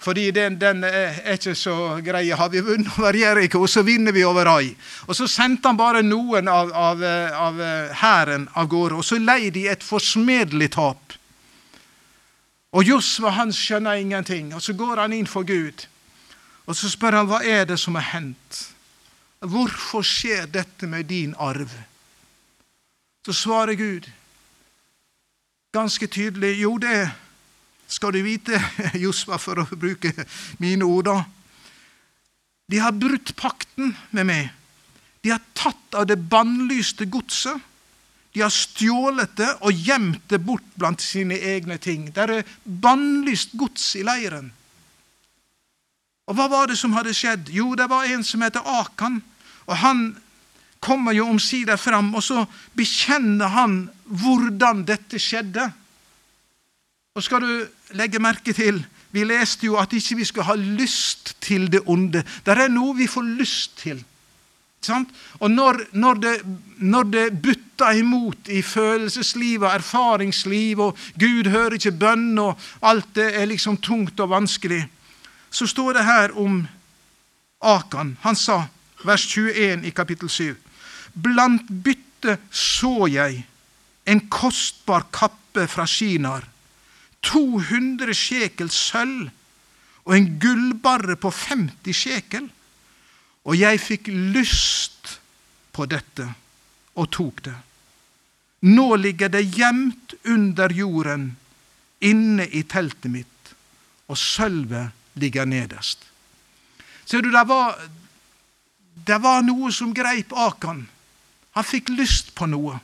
[0.00, 2.30] Fordi den, den, er ikke så grei.
[2.30, 4.72] Har vi vunnet over Jeriko, så vinner vi over Ai.
[5.06, 7.04] Og Så sendte han bare noen av, av,
[7.36, 7.60] av
[8.00, 11.12] hæren av gårde, og så lei de et forsmedelig tap.
[12.72, 15.84] Og Josva han skjønner ingenting, og så går han inn for Gud.
[16.66, 18.60] Og så spør han hva er det som er hendt.
[19.40, 21.72] Hvorfor skjer dette med din arv?
[23.24, 24.08] Så svarer Gud
[25.72, 27.10] ganske tydelig jo, det
[27.90, 28.58] skal du vite,
[29.04, 30.12] Josva, for å bruke
[30.62, 31.10] mine ord.
[31.10, 31.24] da.
[32.70, 34.50] De har brutt pakten med meg.
[35.20, 37.58] De har tatt av det bannlyste godset.
[38.30, 42.12] De har stjålet det og gjemt det bort blant sine egne ting.
[42.14, 44.52] Det er bannlyst gods i leiren.
[46.30, 47.50] Og hva var det som hadde skjedd?
[47.50, 49.18] Jo, det var en som heter Akan.
[49.70, 50.04] Og han
[50.80, 52.44] kommer jo omsider fram, og så
[52.76, 55.68] bekjenner han hvordan dette skjedde.
[57.14, 61.32] Og skal du legge merke til Vi leste jo at ikke vi skal ha lyst
[61.42, 62.22] til det onde.
[62.46, 64.04] Det er noe vi får lyst til.
[65.40, 66.34] Og når, når, det,
[66.78, 73.10] når det butter imot i følelsesliv og erfaringsliv, og Gud hører ikke bønn, og alt
[73.18, 74.84] det er liksom tungt og vanskelig,
[75.50, 76.62] så står det her om
[77.60, 78.16] Akan.
[78.22, 78.62] Han sa,
[79.06, 80.56] vers 21 i kapittel 7,
[81.14, 83.42] Blant byttet så jeg
[84.10, 86.46] en kostbar kappe fra Shinar,
[87.26, 89.28] 200 sjekel sølv
[90.06, 92.46] og en gullbarre på 50 sjekel.
[93.44, 95.18] Og jeg fikk lyst
[95.72, 96.26] på dette
[96.98, 97.56] og tok det.
[98.68, 101.30] Nå ligger det gjemt under jorden,
[102.00, 103.54] inne i teltet mitt,
[104.08, 106.04] og sølvet ligger nederst.
[107.08, 107.78] Ser du, det var,
[109.06, 110.86] det var noe som greip Akan.
[111.56, 112.78] Han fikk lyst på noe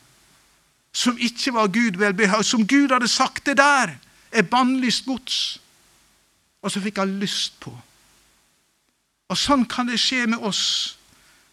[0.97, 3.99] som ikke var Gud velbehag, som Gud hadde sagt det der
[4.33, 5.61] er bannlyst gods.
[6.63, 7.71] og så fikk han lyst på.
[9.31, 10.97] Og sånn kan det skje med oss.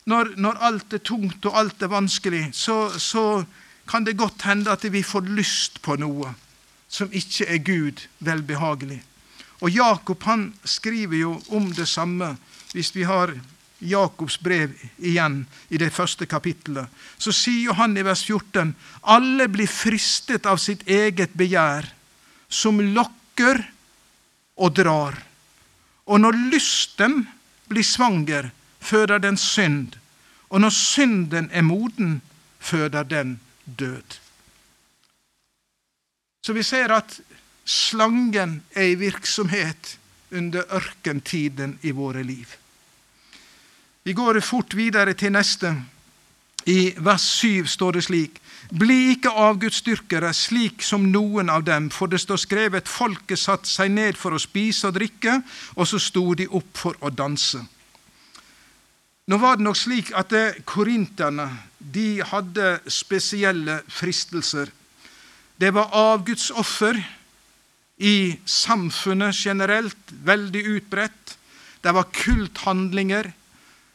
[0.10, 3.44] Når, når alt er tungt og alt er vanskelig, så, så
[3.88, 6.34] kan det godt hende at vi får lyst på noe
[6.90, 9.04] som ikke er Gud velbehagelig.
[9.62, 12.34] Og Jakob han skriver jo om det samme
[12.74, 13.36] hvis vi har
[13.84, 16.88] Jakobs brev igjen i det første kapittelet.
[17.18, 21.88] Så sier han i vers 14.: Alle blir fristet av sitt eget begjær,
[22.50, 23.64] som lokker
[24.56, 25.18] og drar.
[26.06, 27.24] Og når lysten
[27.72, 29.96] blir svanger, føder den synd.
[30.50, 32.22] Og når synden er moden,
[32.60, 34.20] føder den død.
[36.44, 37.20] Så vi ser at
[37.66, 39.98] slangen er i virksomhet
[40.32, 42.48] under ørkentiden i våre liv.
[44.04, 45.70] Vi går fort videre til neste.
[46.68, 48.40] I vers 7 står det slik.:
[48.80, 53.92] Bli ikke avgudsdyrkere slik som noen av dem, for det står skrevet folket satte seg
[53.92, 55.38] ned for å spise og drikke,
[55.76, 57.62] og så sto de opp for å danse.
[59.28, 60.36] Nå var det nok slik at
[60.68, 61.46] korinterne
[61.80, 64.68] de hadde spesielle fristelser.
[65.56, 67.00] Det var avgudsoffer
[68.04, 71.38] i samfunnet generelt veldig utbredt.
[71.84, 73.32] Det var kulthandlinger.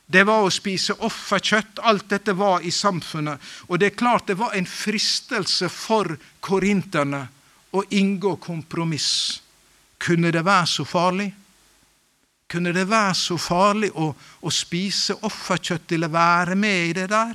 [0.09, 1.83] Det var å spise offerkjøtt.
[1.85, 3.41] Alt dette var i samfunnet.
[3.69, 7.27] Og det er klart det var en fristelse for korinterne
[7.77, 9.43] å inngå kompromiss.
[10.01, 11.29] Kunne det være så farlig?
[12.49, 14.07] Kunne det være så farlig å,
[14.41, 17.35] å spise offerkjøtt eller være med i det der?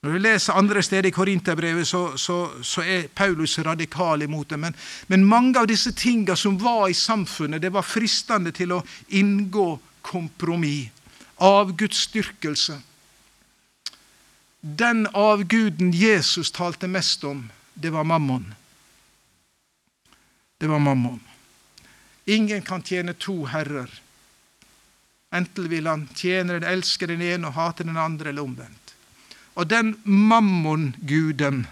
[0.00, 4.56] Når du leser andre steder i Korinterbrevet, så, så, så, er Paulus radikal imot det.
[4.56, 4.78] Men,
[5.12, 8.80] men mange av disse tingene som var i samfunnet, det var fristende til å
[9.20, 9.66] inngå
[10.00, 10.88] kompromiss.
[11.40, 12.80] Avgudsdyrkelse.
[14.60, 18.54] Den avguden Jesus talte mest om, det var mammon.
[20.58, 21.20] Det var mammon.
[22.24, 23.88] Ingen kan tjene to herrer.
[25.32, 28.94] Enten vil han tjene den, elske den ene og hate den andre, eller omvendt.
[29.54, 31.64] Og den mammon-guden,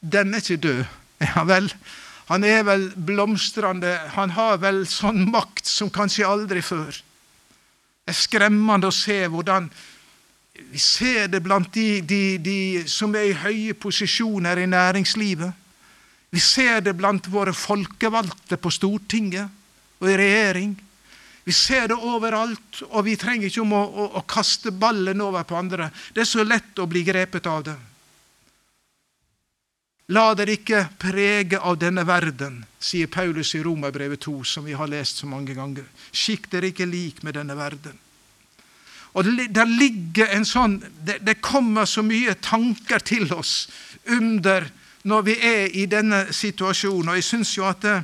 [0.00, 0.84] den er ikke død.
[1.18, 1.66] Ja vel,
[2.28, 6.94] han er vel blomstrende, han har vel sånn makt som kanskje aldri før.
[8.08, 9.68] Er skremmende å se hvordan
[10.72, 15.52] Vi ser det blant de, de, de som er i høye posisjoner i næringslivet.
[16.34, 19.46] Vi ser det blant våre folkevalgte på Stortinget
[20.02, 20.74] og i regjering.
[21.46, 25.46] Vi ser det overalt, og vi trenger ikke om å, å, å, kaste ballen over
[25.48, 25.86] på andre.
[26.12, 27.76] Det er så lett å bli grepet av det.
[30.08, 34.88] La dere ikke prege av denne verden, sier Paulus i Romerbrevet 2, som vi har
[34.88, 35.84] lest så mange ganger.
[36.16, 37.98] Skikk dere ikke lik med denne verden.
[39.12, 43.68] Og det, ligger en sånn det, det kommer så mye tanker til oss
[44.14, 44.68] under
[45.08, 47.12] når vi er i denne situasjonen.
[47.12, 47.96] Og jeg syns jo at det,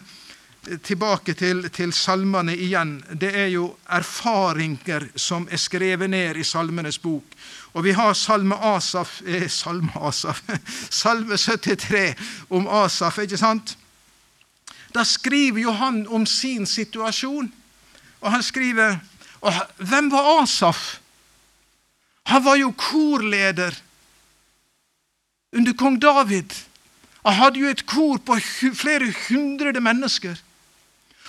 [0.82, 2.96] tilbake til, til, salmene igjen.
[3.20, 7.36] Det er jo erfaringer som er skrevet ned i Salmenes bok.
[7.74, 10.42] Og vi har Salme Asaf, eh, Salme Asaf,
[11.02, 12.14] Salme 73
[12.50, 13.76] om Asaf, ikke sant?
[14.94, 17.50] Da skriver jo han om sin situasjon.
[18.20, 19.00] Og han skriver
[19.44, 21.00] og Hvem var Asaf?
[22.24, 23.74] Han var jo korleder
[25.52, 26.54] under kong David.
[27.24, 28.38] Han hadde jo et kor på
[28.76, 30.40] flere hundre mennesker.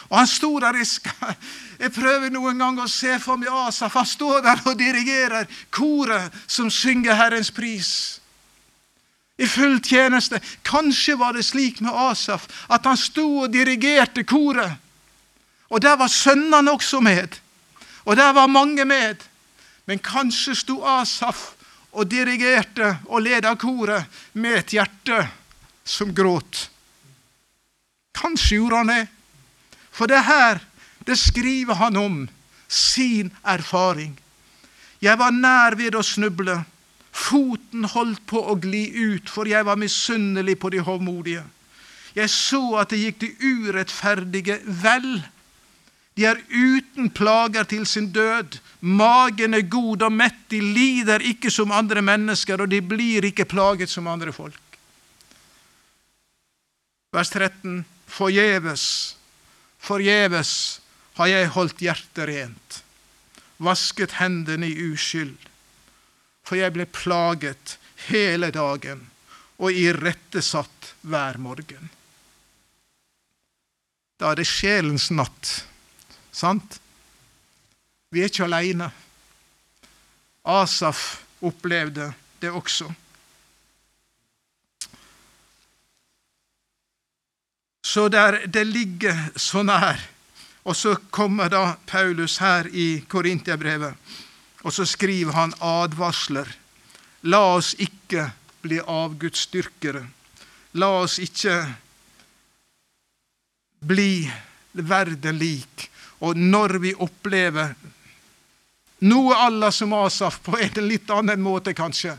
[0.10, 1.34] Og han sto der jeg, skal,
[1.80, 3.96] jeg prøver noen ganger å se for meg Asaf.
[3.98, 7.91] Han står der og dirigerer koret som synger Herrens pris.
[9.38, 10.39] I full tjeneste.
[10.63, 14.78] Kanskje var det slik med Asaf at han sto og dirigerte koret.
[15.74, 17.41] Og der var sønnene også med.
[18.06, 19.18] Og der var mange med.
[19.86, 21.52] Men kanskje sto Asaf
[21.96, 25.20] og dirigerte og leda koret med et hjerte
[25.86, 26.70] som gråt.
[28.15, 29.04] Kanskje gjorde han det.
[29.95, 30.60] For det her,
[31.08, 32.23] det skriver han om
[32.67, 34.15] sin erfaring.
[35.01, 36.58] Jeg var nær ved å snuble.
[37.15, 41.46] Foten holdt på å gli ut, for jeg var misunnelig på de hovmodige.
[42.15, 45.10] Jeg så at det gikk de urettferdige vel.
[46.15, 48.60] De er uten plager til sin død.
[48.79, 50.46] Magen er god og mett.
[50.52, 54.79] De lider ikke som andre mennesker, og de blir ikke plaget som andre folk.
[57.15, 57.83] Vers 13.
[58.12, 59.15] Forgjeves
[59.86, 60.81] Forgjeves
[61.19, 62.79] har jeg holdt hjertet rent,
[63.62, 65.38] vasket hendene i uskyld,
[66.46, 67.77] for jeg ble plaget
[68.08, 69.06] hele dagen
[69.62, 71.92] og irettesatt hver morgen.
[74.19, 75.54] Da er det sjelens natt,
[76.31, 76.79] sant?
[78.10, 78.90] Vi er ikke aleine.
[80.46, 82.88] Asaf opplevde det også.
[87.96, 90.02] Så der det ligger så nær
[90.67, 93.93] Og så kommer da Paulus her i Korintiabrevet,
[94.65, 96.50] og så skriver han advarsler.
[97.29, 98.25] La oss ikke
[98.65, 100.02] bli avgudsdyrkere.
[100.81, 101.60] La oss ikke
[103.85, 104.25] bli
[104.73, 105.87] verden lik.
[106.25, 107.75] Og når vi opplever
[109.06, 112.17] noe Allah som Asaf, på en litt annen måte kanskje,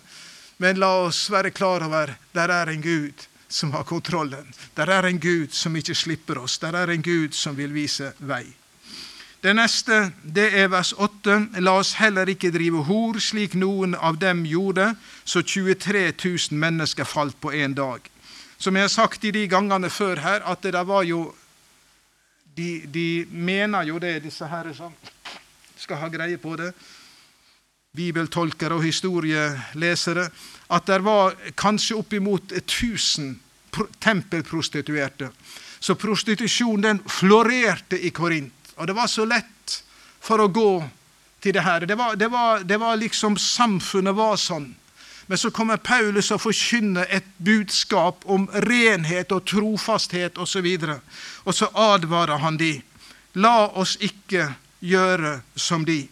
[0.62, 4.46] men la oss være klar over der er en Gud som har kontrollen.
[4.74, 6.58] Der er en Gud som ikke slipper oss.
[6.58, 8.44] Der er en Gud som vil vise vei.
[9.42, 11.36] Det neste det er vers 8.
[11.62, 14.94] La oss heller ikke drive hor, slik noen av dem gjorde,
[15.24, 18.00] så 23 000 mennesker falt på én dag.
[18.58, 21.28] Som jeg har sagt i de gangene før her, at det var jo
[22.56, 24.94] de, de mener jo det, disse her som
[25.76, 26.72] skal ha greie på det,
[27.96, 30.28] bibeltolkere og historielesere,
[30.68, 33.36] at det var kanskje oppimot 1000
[34.00, 35.30] tempelprostituerte.
[35.80, 38.52] Så prostitusjon den florerte i Korint.
[38.76, 39.82] Og det var så lett
[40.20, 40.70] for å gå
[41.40, 41.86] til det her.
[41.86, 44.72] Det var, det var, det var liksom Samfunnet var sånn.
[45.26, 50.66] Men så kommer Paulus og forkynner et budskap om renhet og trofasthet osv.
[50.66, 50.98] Og, så
[51.44, 52.76] og så advarer han de.
[53.34, 56.04] La oss ikke gjøre som de.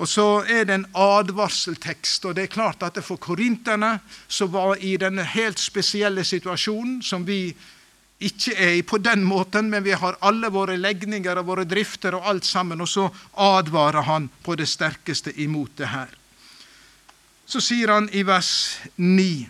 [0.00, 2.24] Og så er det en advarseltekst.
[2.24, 3.98] og det er klart at For korinterne
[4.28, 7.54] som var i denne helt spesielle situasjonen, som vi
[8.20, 12.14] ikke er i på den måten, men vi har alle våre legninger og våre drifter
[12.14, 16.08] og alt sammen, og så advarer han på det sterkeste imot det her.
[17.46, 19.48] Så sier han i vers 9.: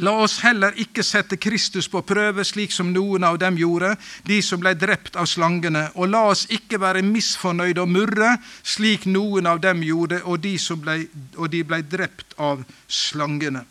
[0.00, 3.90] La oss heller ikke sette Kristus på prøve, slik som noen av dem gjorde,
[4.24, 8.30] de som ble drept av slangene, og la oss ikke være misfornøyde og murre,
[8.64, 10.96] slik noen av dem gjorde, og de, ble,
[11.36, 13.66] og de ble drept av slangene.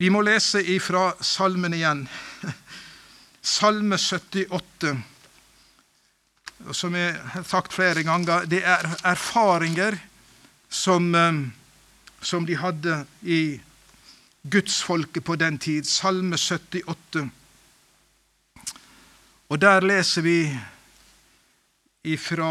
[0.00, 2.06] Vi må lese ifra salmen igjen.
[3.56, 4.96] Salme 78.
[6.72, 9.96] Som jeg har sagt flere ganger, det er erfaringer
[10.72, 11.40] som eh,
[12.26, 13.60] som de hadde i
[14.50, 15.86] gudsfolket på den tid.
[15.86, 17.28] Salme 78.
[19.46, 20.40] Og der leser vi
[22.06, 22.50] ifra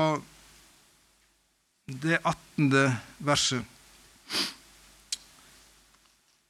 [1.86, 2.71] det 18.
[3.19, 3.65] verset.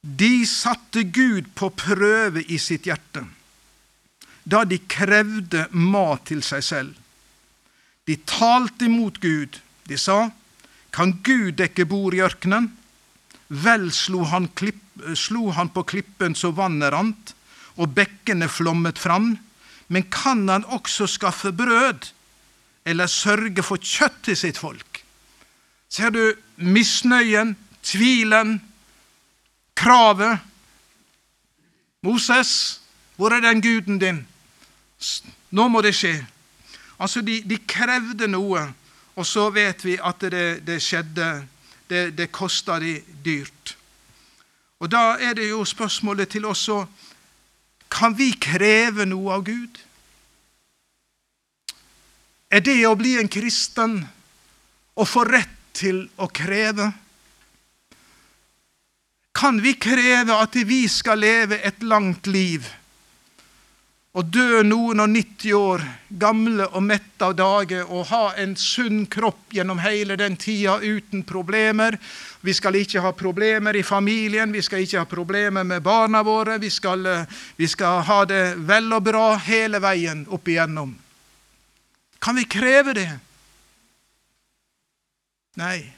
[0.06, 3.24] De satte Gud på prøve i sitt hjerte
[4.46, 6.92] da de krevde mat til seg selv.
[8.06, 9.58] De talte imot Gud.
[9.90, 10.30] De sa,
[10.94, 12.70] Kan Gud dekke bord i ørkenen?
[13.48, 14.82] Vel slo han, klipp,
[15.14, 17.34] slo han på klippen så vannet rant,
[17.76, 19.36] og bekkene flommet fram.
[19.88, 22.10] Men kan han også skaffe brød,
[22.86, 25.02] eller sørge for kjøtt til sitt folk?
[25.88, 28.58] Ser du misnøyen, tvilen,
[29.78, 30.42] kravet?
[32.02, 32.80] Moses,
[33.16, 34.24] hvor er den guden din?
[35.50, 36.18] Nå må det skje.
[36.98, 38.62] Altså, de, de krevde noe,
[39.16, 41.28] og så vet vi at det, det skjedde
[41.88, 43.76] det, det koster de dyrt.
[44.78, 46.86] Og Da er det jo spørsmålet til oss òg
[47.90, 49.78] Kan vi kreve noe av Gud?
[52.50, 54.00] Er det å bli en kristen
[54.94, 56.90] å få rett til å kreve?
[59.36, 62.66] Kan vi kreve at vi skal leve et langt liv?
[64.16, 69.02] Og dø noen og 90 år, gamle og mette av dage, og ha en sunn
[69.12, 71.98] kropp gjennom hele den tida uten problemer.
[72.40, 76.56] Vi skal ikke ha problemer i familien, vi skal ikke ha problemer med barna våre.
[76.58, 80.96] Vi skal, eh, vi skal ha det vel og bra hele veien opp igjennom.
[82.18, 83.10] Kan vi kreve det?
[85.56, 85.92] Nei,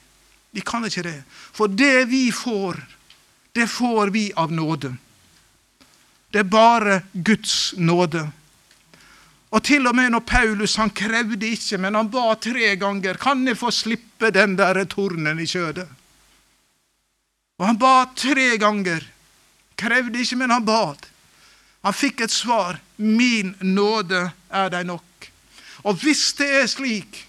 [0.51, 1.23] vi kan ikke det.
[1.29, 2.83] For det vi får,
[3.55, 4.97] det får vi av nåde.
[6.31, 8.27] Det er bare Guds nåde.
[9.49, 13.47] Og til og med når Paulus han krevde ikke, men han ba tre ganger kan
[13.47, 15.87] jeg få slippe den der tornen i kjødet.
[17.59, 19.01] Og han ba tre ganger.
[19.79, 21.07] Krevde ikke, men han bad.
[21.83, 22.79] Han fikk et svar.
[22.97, 25.29] Min nåde er deg nok.
[25.87, 27.25] Og hvis det er slik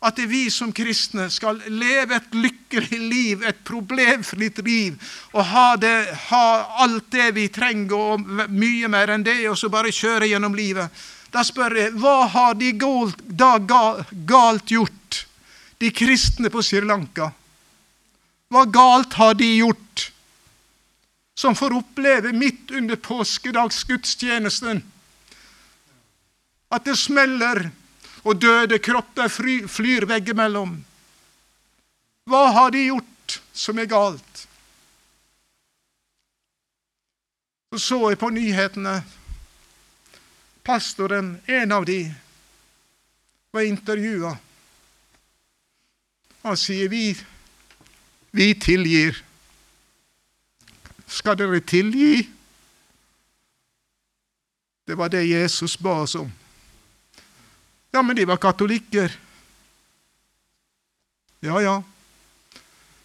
[0.00, 4.98] at vi som kristne skal leve et lykkelig liv, et problemfritt liv,
[5.32, 5.94] og ha, det,
[6.30, 6.44] ha,
[6.84, 10.86] alt det vi trenger, og mye mer enn det, og så bare kjøre gjennom livet.
[11.34, 15.24] Da spør jeg hva har de galt, da galt gjort,
[15.78, 17.32] de kristne på Sri Lanka?
[18.48, 20.08] Hva galt har de gjort,
[21.38, 24.80] som får oppleve midt under påskedagsgudstjenesten
[26.74, 27.68] at det smeller
[28.24, 29.28] og døde kropper
[29.68, 30.76] flyr veggimellom.
[32.28, 34.44] Hva har de gjort som er galt?
[37.72, 39.02] Så så jeg på nyhetene.
[40.68, 42.14] pastoren, en av de,
[43.50, 44.36] var intervjua.
[46.42, 47.16] Han sier vi,
[48.36, 49.16] vi tilgir.
[51.08, 52.28] Skal dere tilgi?
[54.84, 56.28] Det var det Jesus ba oss om.
[57.90, 59.18] Ja, men de var katolikker.
[61.40, 61.82] Ja, ja.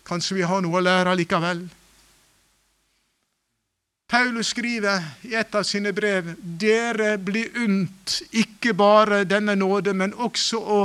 [0.04, 1.64] Kanskje vi har noe å lære likevel.
[4.14, 10.14] Paulus skriver i et av sine brev dere blir unt ikke bare denne nåde, men
[10.14, 10.82] også å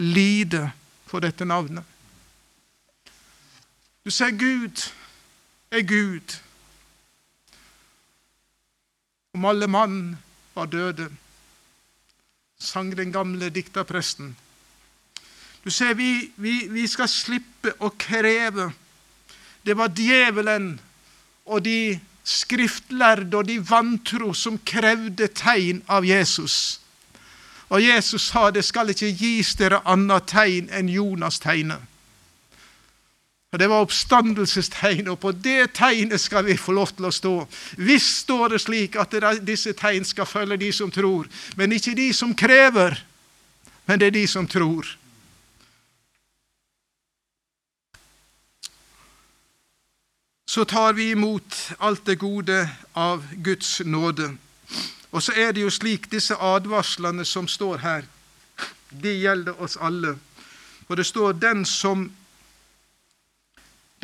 [0.00, 0.64] lide
[1.06, 1.84] for dette navnet.
[4.04, 4.82] Du ser Gud
[5.70, 6.34] er Gud.
[9.34, 10.16] Om alle mann
[10.54, 11.08] var døde,
[12.64, 14.34] sang den gamle dikterpresten.
[15.64, 18.70] Du ser, vi, vi, vi skal slippe å kreve.
[19.64, 20.74] Det var djevelen
[21.44, 26.80] og de skriftlærde og de vantro som krevde tegn av Jesus.
[27.72, 31.80] Og Jesus sa det skal ikke gis dere annet tegn enn Jonas tegnet.
[33.54, 37.34] Og Det var oppstandelsestegn, og på det tegnet skal vi få lov til å stå.
[37.78, 39.14] Visst står det slik at
[39.46, 42.98] disse tegn skal følge de som tror, men ikke de som krever,
[43.86, 44.88] men det er de som tror.
[50.50, 52.58] Så tar vi imot alt det gode
[52.94, 54.32] av Guds nåde.
[55.12, 58.02] Og så er det jo slik, disse advarslene som står her,
[58.90, 60.16] de gjelder oss alle.
[60.88, 62.10] Og det står 'den som'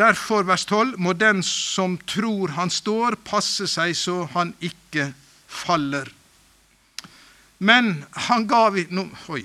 [0.00, 5.10] Derfor, vers 12, må den som tror han står, passe seg så han ikke
[5.50, 6.08] faller.
[7.60, 7.98] Men
[8.28, 9.42] han gav no, Oi,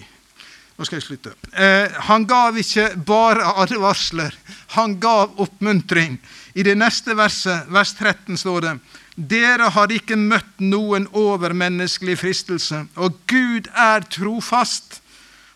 [0.78, 1.34] nå skal jeg slutte.
[1.52, 4.38] Eh, han gav ikke bare advarsler,
[4.78, 6.16] han gav oppmuntring.
[6.56, 8.78] I det neste verset, vers 13, står det
[9.16, 15.00] dere har ikke møtt noen overmenneskelig fristelse, og Gud er trofast.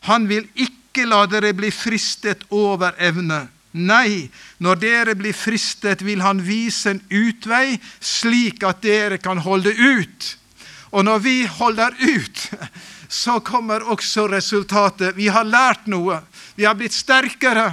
[0.07, 3.41] Han vil ikke la dere bli fristet over evne.
[3.71, 9.75] Nei, når dere blir fristet, vil han vise en utvei, slik at dere kan holde
[9.77, 10.29] ut.
[10.89, 12.45] Og når vi holder ut,
[13.21, 15.15] så kommer også resultatet.
[15.17, 16.21] Vi har lært noe.
[16.57, 17.71] Vi har blitt sterkere.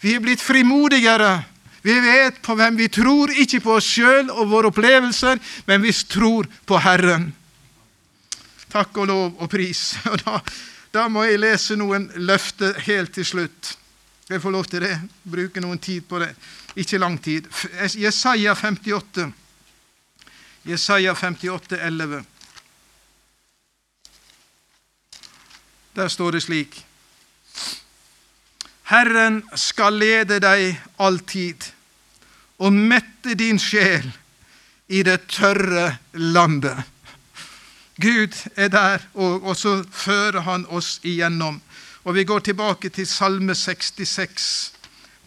[0.00, 1.40] Vi er blitt frimodigere.
[1.82, 5.92] Vi vet på hvem vi tror, ikke på oss sjøl og våre opplevelser, men vi
[6.04, 7.30] tror på Herren.
[8.70, 9.94] Takk og lov og pris.
[10.10, 10.40] Og da,
[10.92, 13.72] da må jeg lese noen løfter helt til slutt.
[14.30, 14.96] Skal jeg få lov til det?
[15.26, 16.28] Bruke noen tid på det.
[16.78, 17.48] Ikke lang tid.
[17.98, 19.24] Jesaja 58.
[20.70, 22.20] Jesaja 58, 11.
[25.96, 26.78] Der står det slik
[28.92, 31.66] Herren skal lede deg alltid
[32.62, 34.06] og mette din sjel
[34.86, 36.78] i det tørre landet.
[37.98, 41.58] Gud er der, og, så fører han oss igjennom.
[42.04, 44.72] Og vi går tilbake til Salme 66.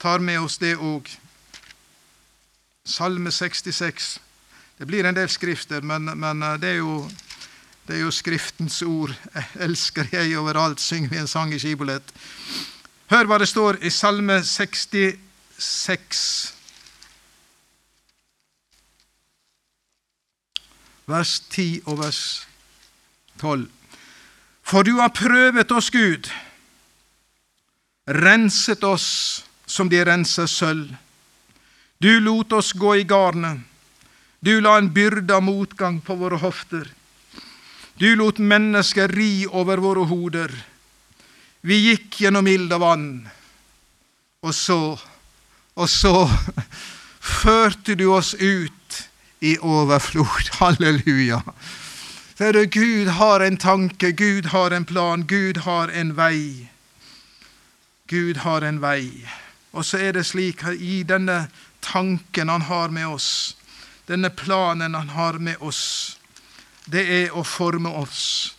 [0.02, 1.10] Tar med oss det òg.
[2.86, 4.20] Salme 66.
[4.78, 7.10] Det blir en del skrifter, men, men eh, det, er jo,
[7.88, 9.14] det, er jo, Skriftens ord.
[9.62, 12.10] Elsker jeg overalt, synger vi en sang i skibolett.
[13.14, 16.24] Hør hva det står i Salme 66.
[21.06, 22.48] Vers 10 og vers
[23.42, 23.70] 12.
[24.64, 26.32] For du har prøvet oss, Gud
[28.06, 30.96] renset oss som de renser sølv.
[31.98, 33.62] Du lot oss gå i garnet.
[34.40, 36.90] Du la en byrde av motgang på våre hofter.
[37.96, 40.52] Du lot mennesker ri over våre hoder.
[41.64, 43.08] Vi gikk gjennom ild og vann,
[44.44, 44.80] og så,
[45.80, 46.26] og så
[47.44, 49.00] førte du oss ut
[49.40, 50.52] i overflod.
[50.60, 51.40] Halleluja.
[52.36, 56.68] For Gud har en tanke, Gud har en plan, Gud har en vei.
[58.08, 59.08] Gud har en vei.
[59.72, 61.48] Og så er det slik i denne
[61.82, 63.58] tanken han har med oss,
[64.06, 66.20] denne planen han har med oss,
[66.86, 68.56] det er å forme oss.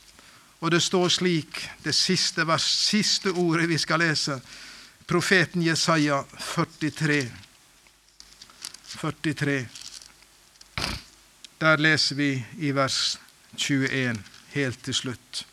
[0.64, 4.38] Og det står slik, det siste, vers, siste ordet vi skal lese,
[5.07, 7.20] profeten Jesaja 43.
[8.97, 9.59] 43.
[11.61, 13.18] Der leser vi i vers
[13.57, 14.22] 21
[14.55, 15.45] helt til slutt.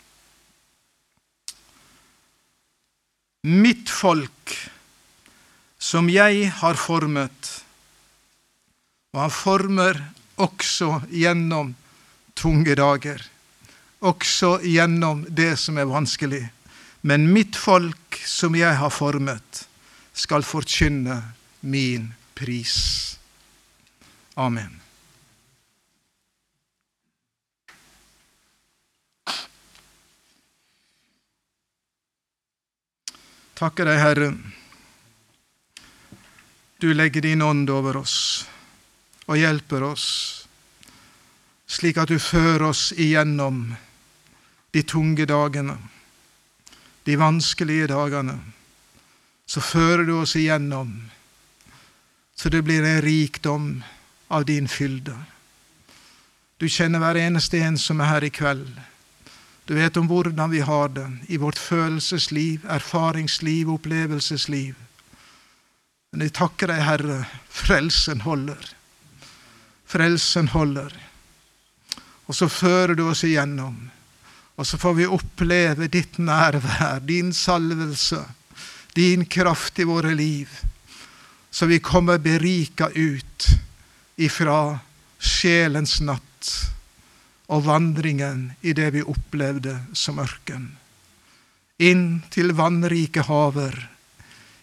[3.42, 4.56] Mitt folk,
[5.82, 7.52] som jeg har formet.
[9.14, 10.02] Og han former
[10.42, 11.74] også gjennom
[12.38, 13.22] tunge dager,
[14.02, 16.44] også gjennom det som er vanskelig.
[17.02, 19.66] Men mitt folk, som jeg har formet,
[20.14, 21.18] skal forkynne
[21.62, 23.18] min pris.
[24.38, 24.82] Amen.
[33.62, 34.28] Takker deg, Herre.
[36.82, 38.16] Du legger din ånd over oss
[39.30, 40.06] og hjelper oss,
[41.70, 43.60] slik at du fører oss igjennom
[44.74, 45.78] de tunge dagene,
[47.06, 48.40] de vanskelige dagene.
[49.46, 50.96] Så fører du oss igjennom,
[52.34, 53.68] så det blir en rikdom
[54.34, 55.14] av din fylde.
[56.58, 58.74] Du kjenner hver eneste en som er her i kveld.
[59.66, 64.76] Du vet om hvordan vi har det i vårt følelsesliv, erfaringsliv, opplevelsesliv.
[66.12, 68.74] Men jeg takker deg, Herre, frelsen holder.
[69.88, 70.92] Frelsen holder.
[72.28, 73.78] Og så fører du oss igjennom.
[74.60, 78.20] Og så får vi oppleve ditt nærvær, din salvelse,
[78.96, 80.52] din kraft i våre liv.
[81.52, 83.48] Så vi kommer berika ut
[84.16, 84.80] ifra
[85.20, 86.52] sjelens natt
[87.52, 90.70] og vandringen i det vi opplevde som ørken.
[91.82, 93.76] Inn til vannrike haver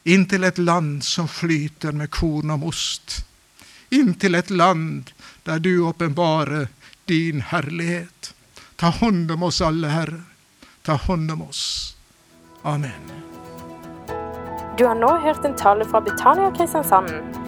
[0.09, 3.25] inn til et land som flyter med korn og most.
[3.93, 5.13] Inn til et land
[5.45, 6.69] der du åpenbarer
[7.09, 8.33] din herlighet.
[8.77, 10.23] Ta hånd om oss alle, Herre.
[10.83, 11.65] Ta hånd om oss.
[12.63, 13.13] Amen.
[14.79, 17.48] Du har nå hørt en tale fra Betania Kristiansand.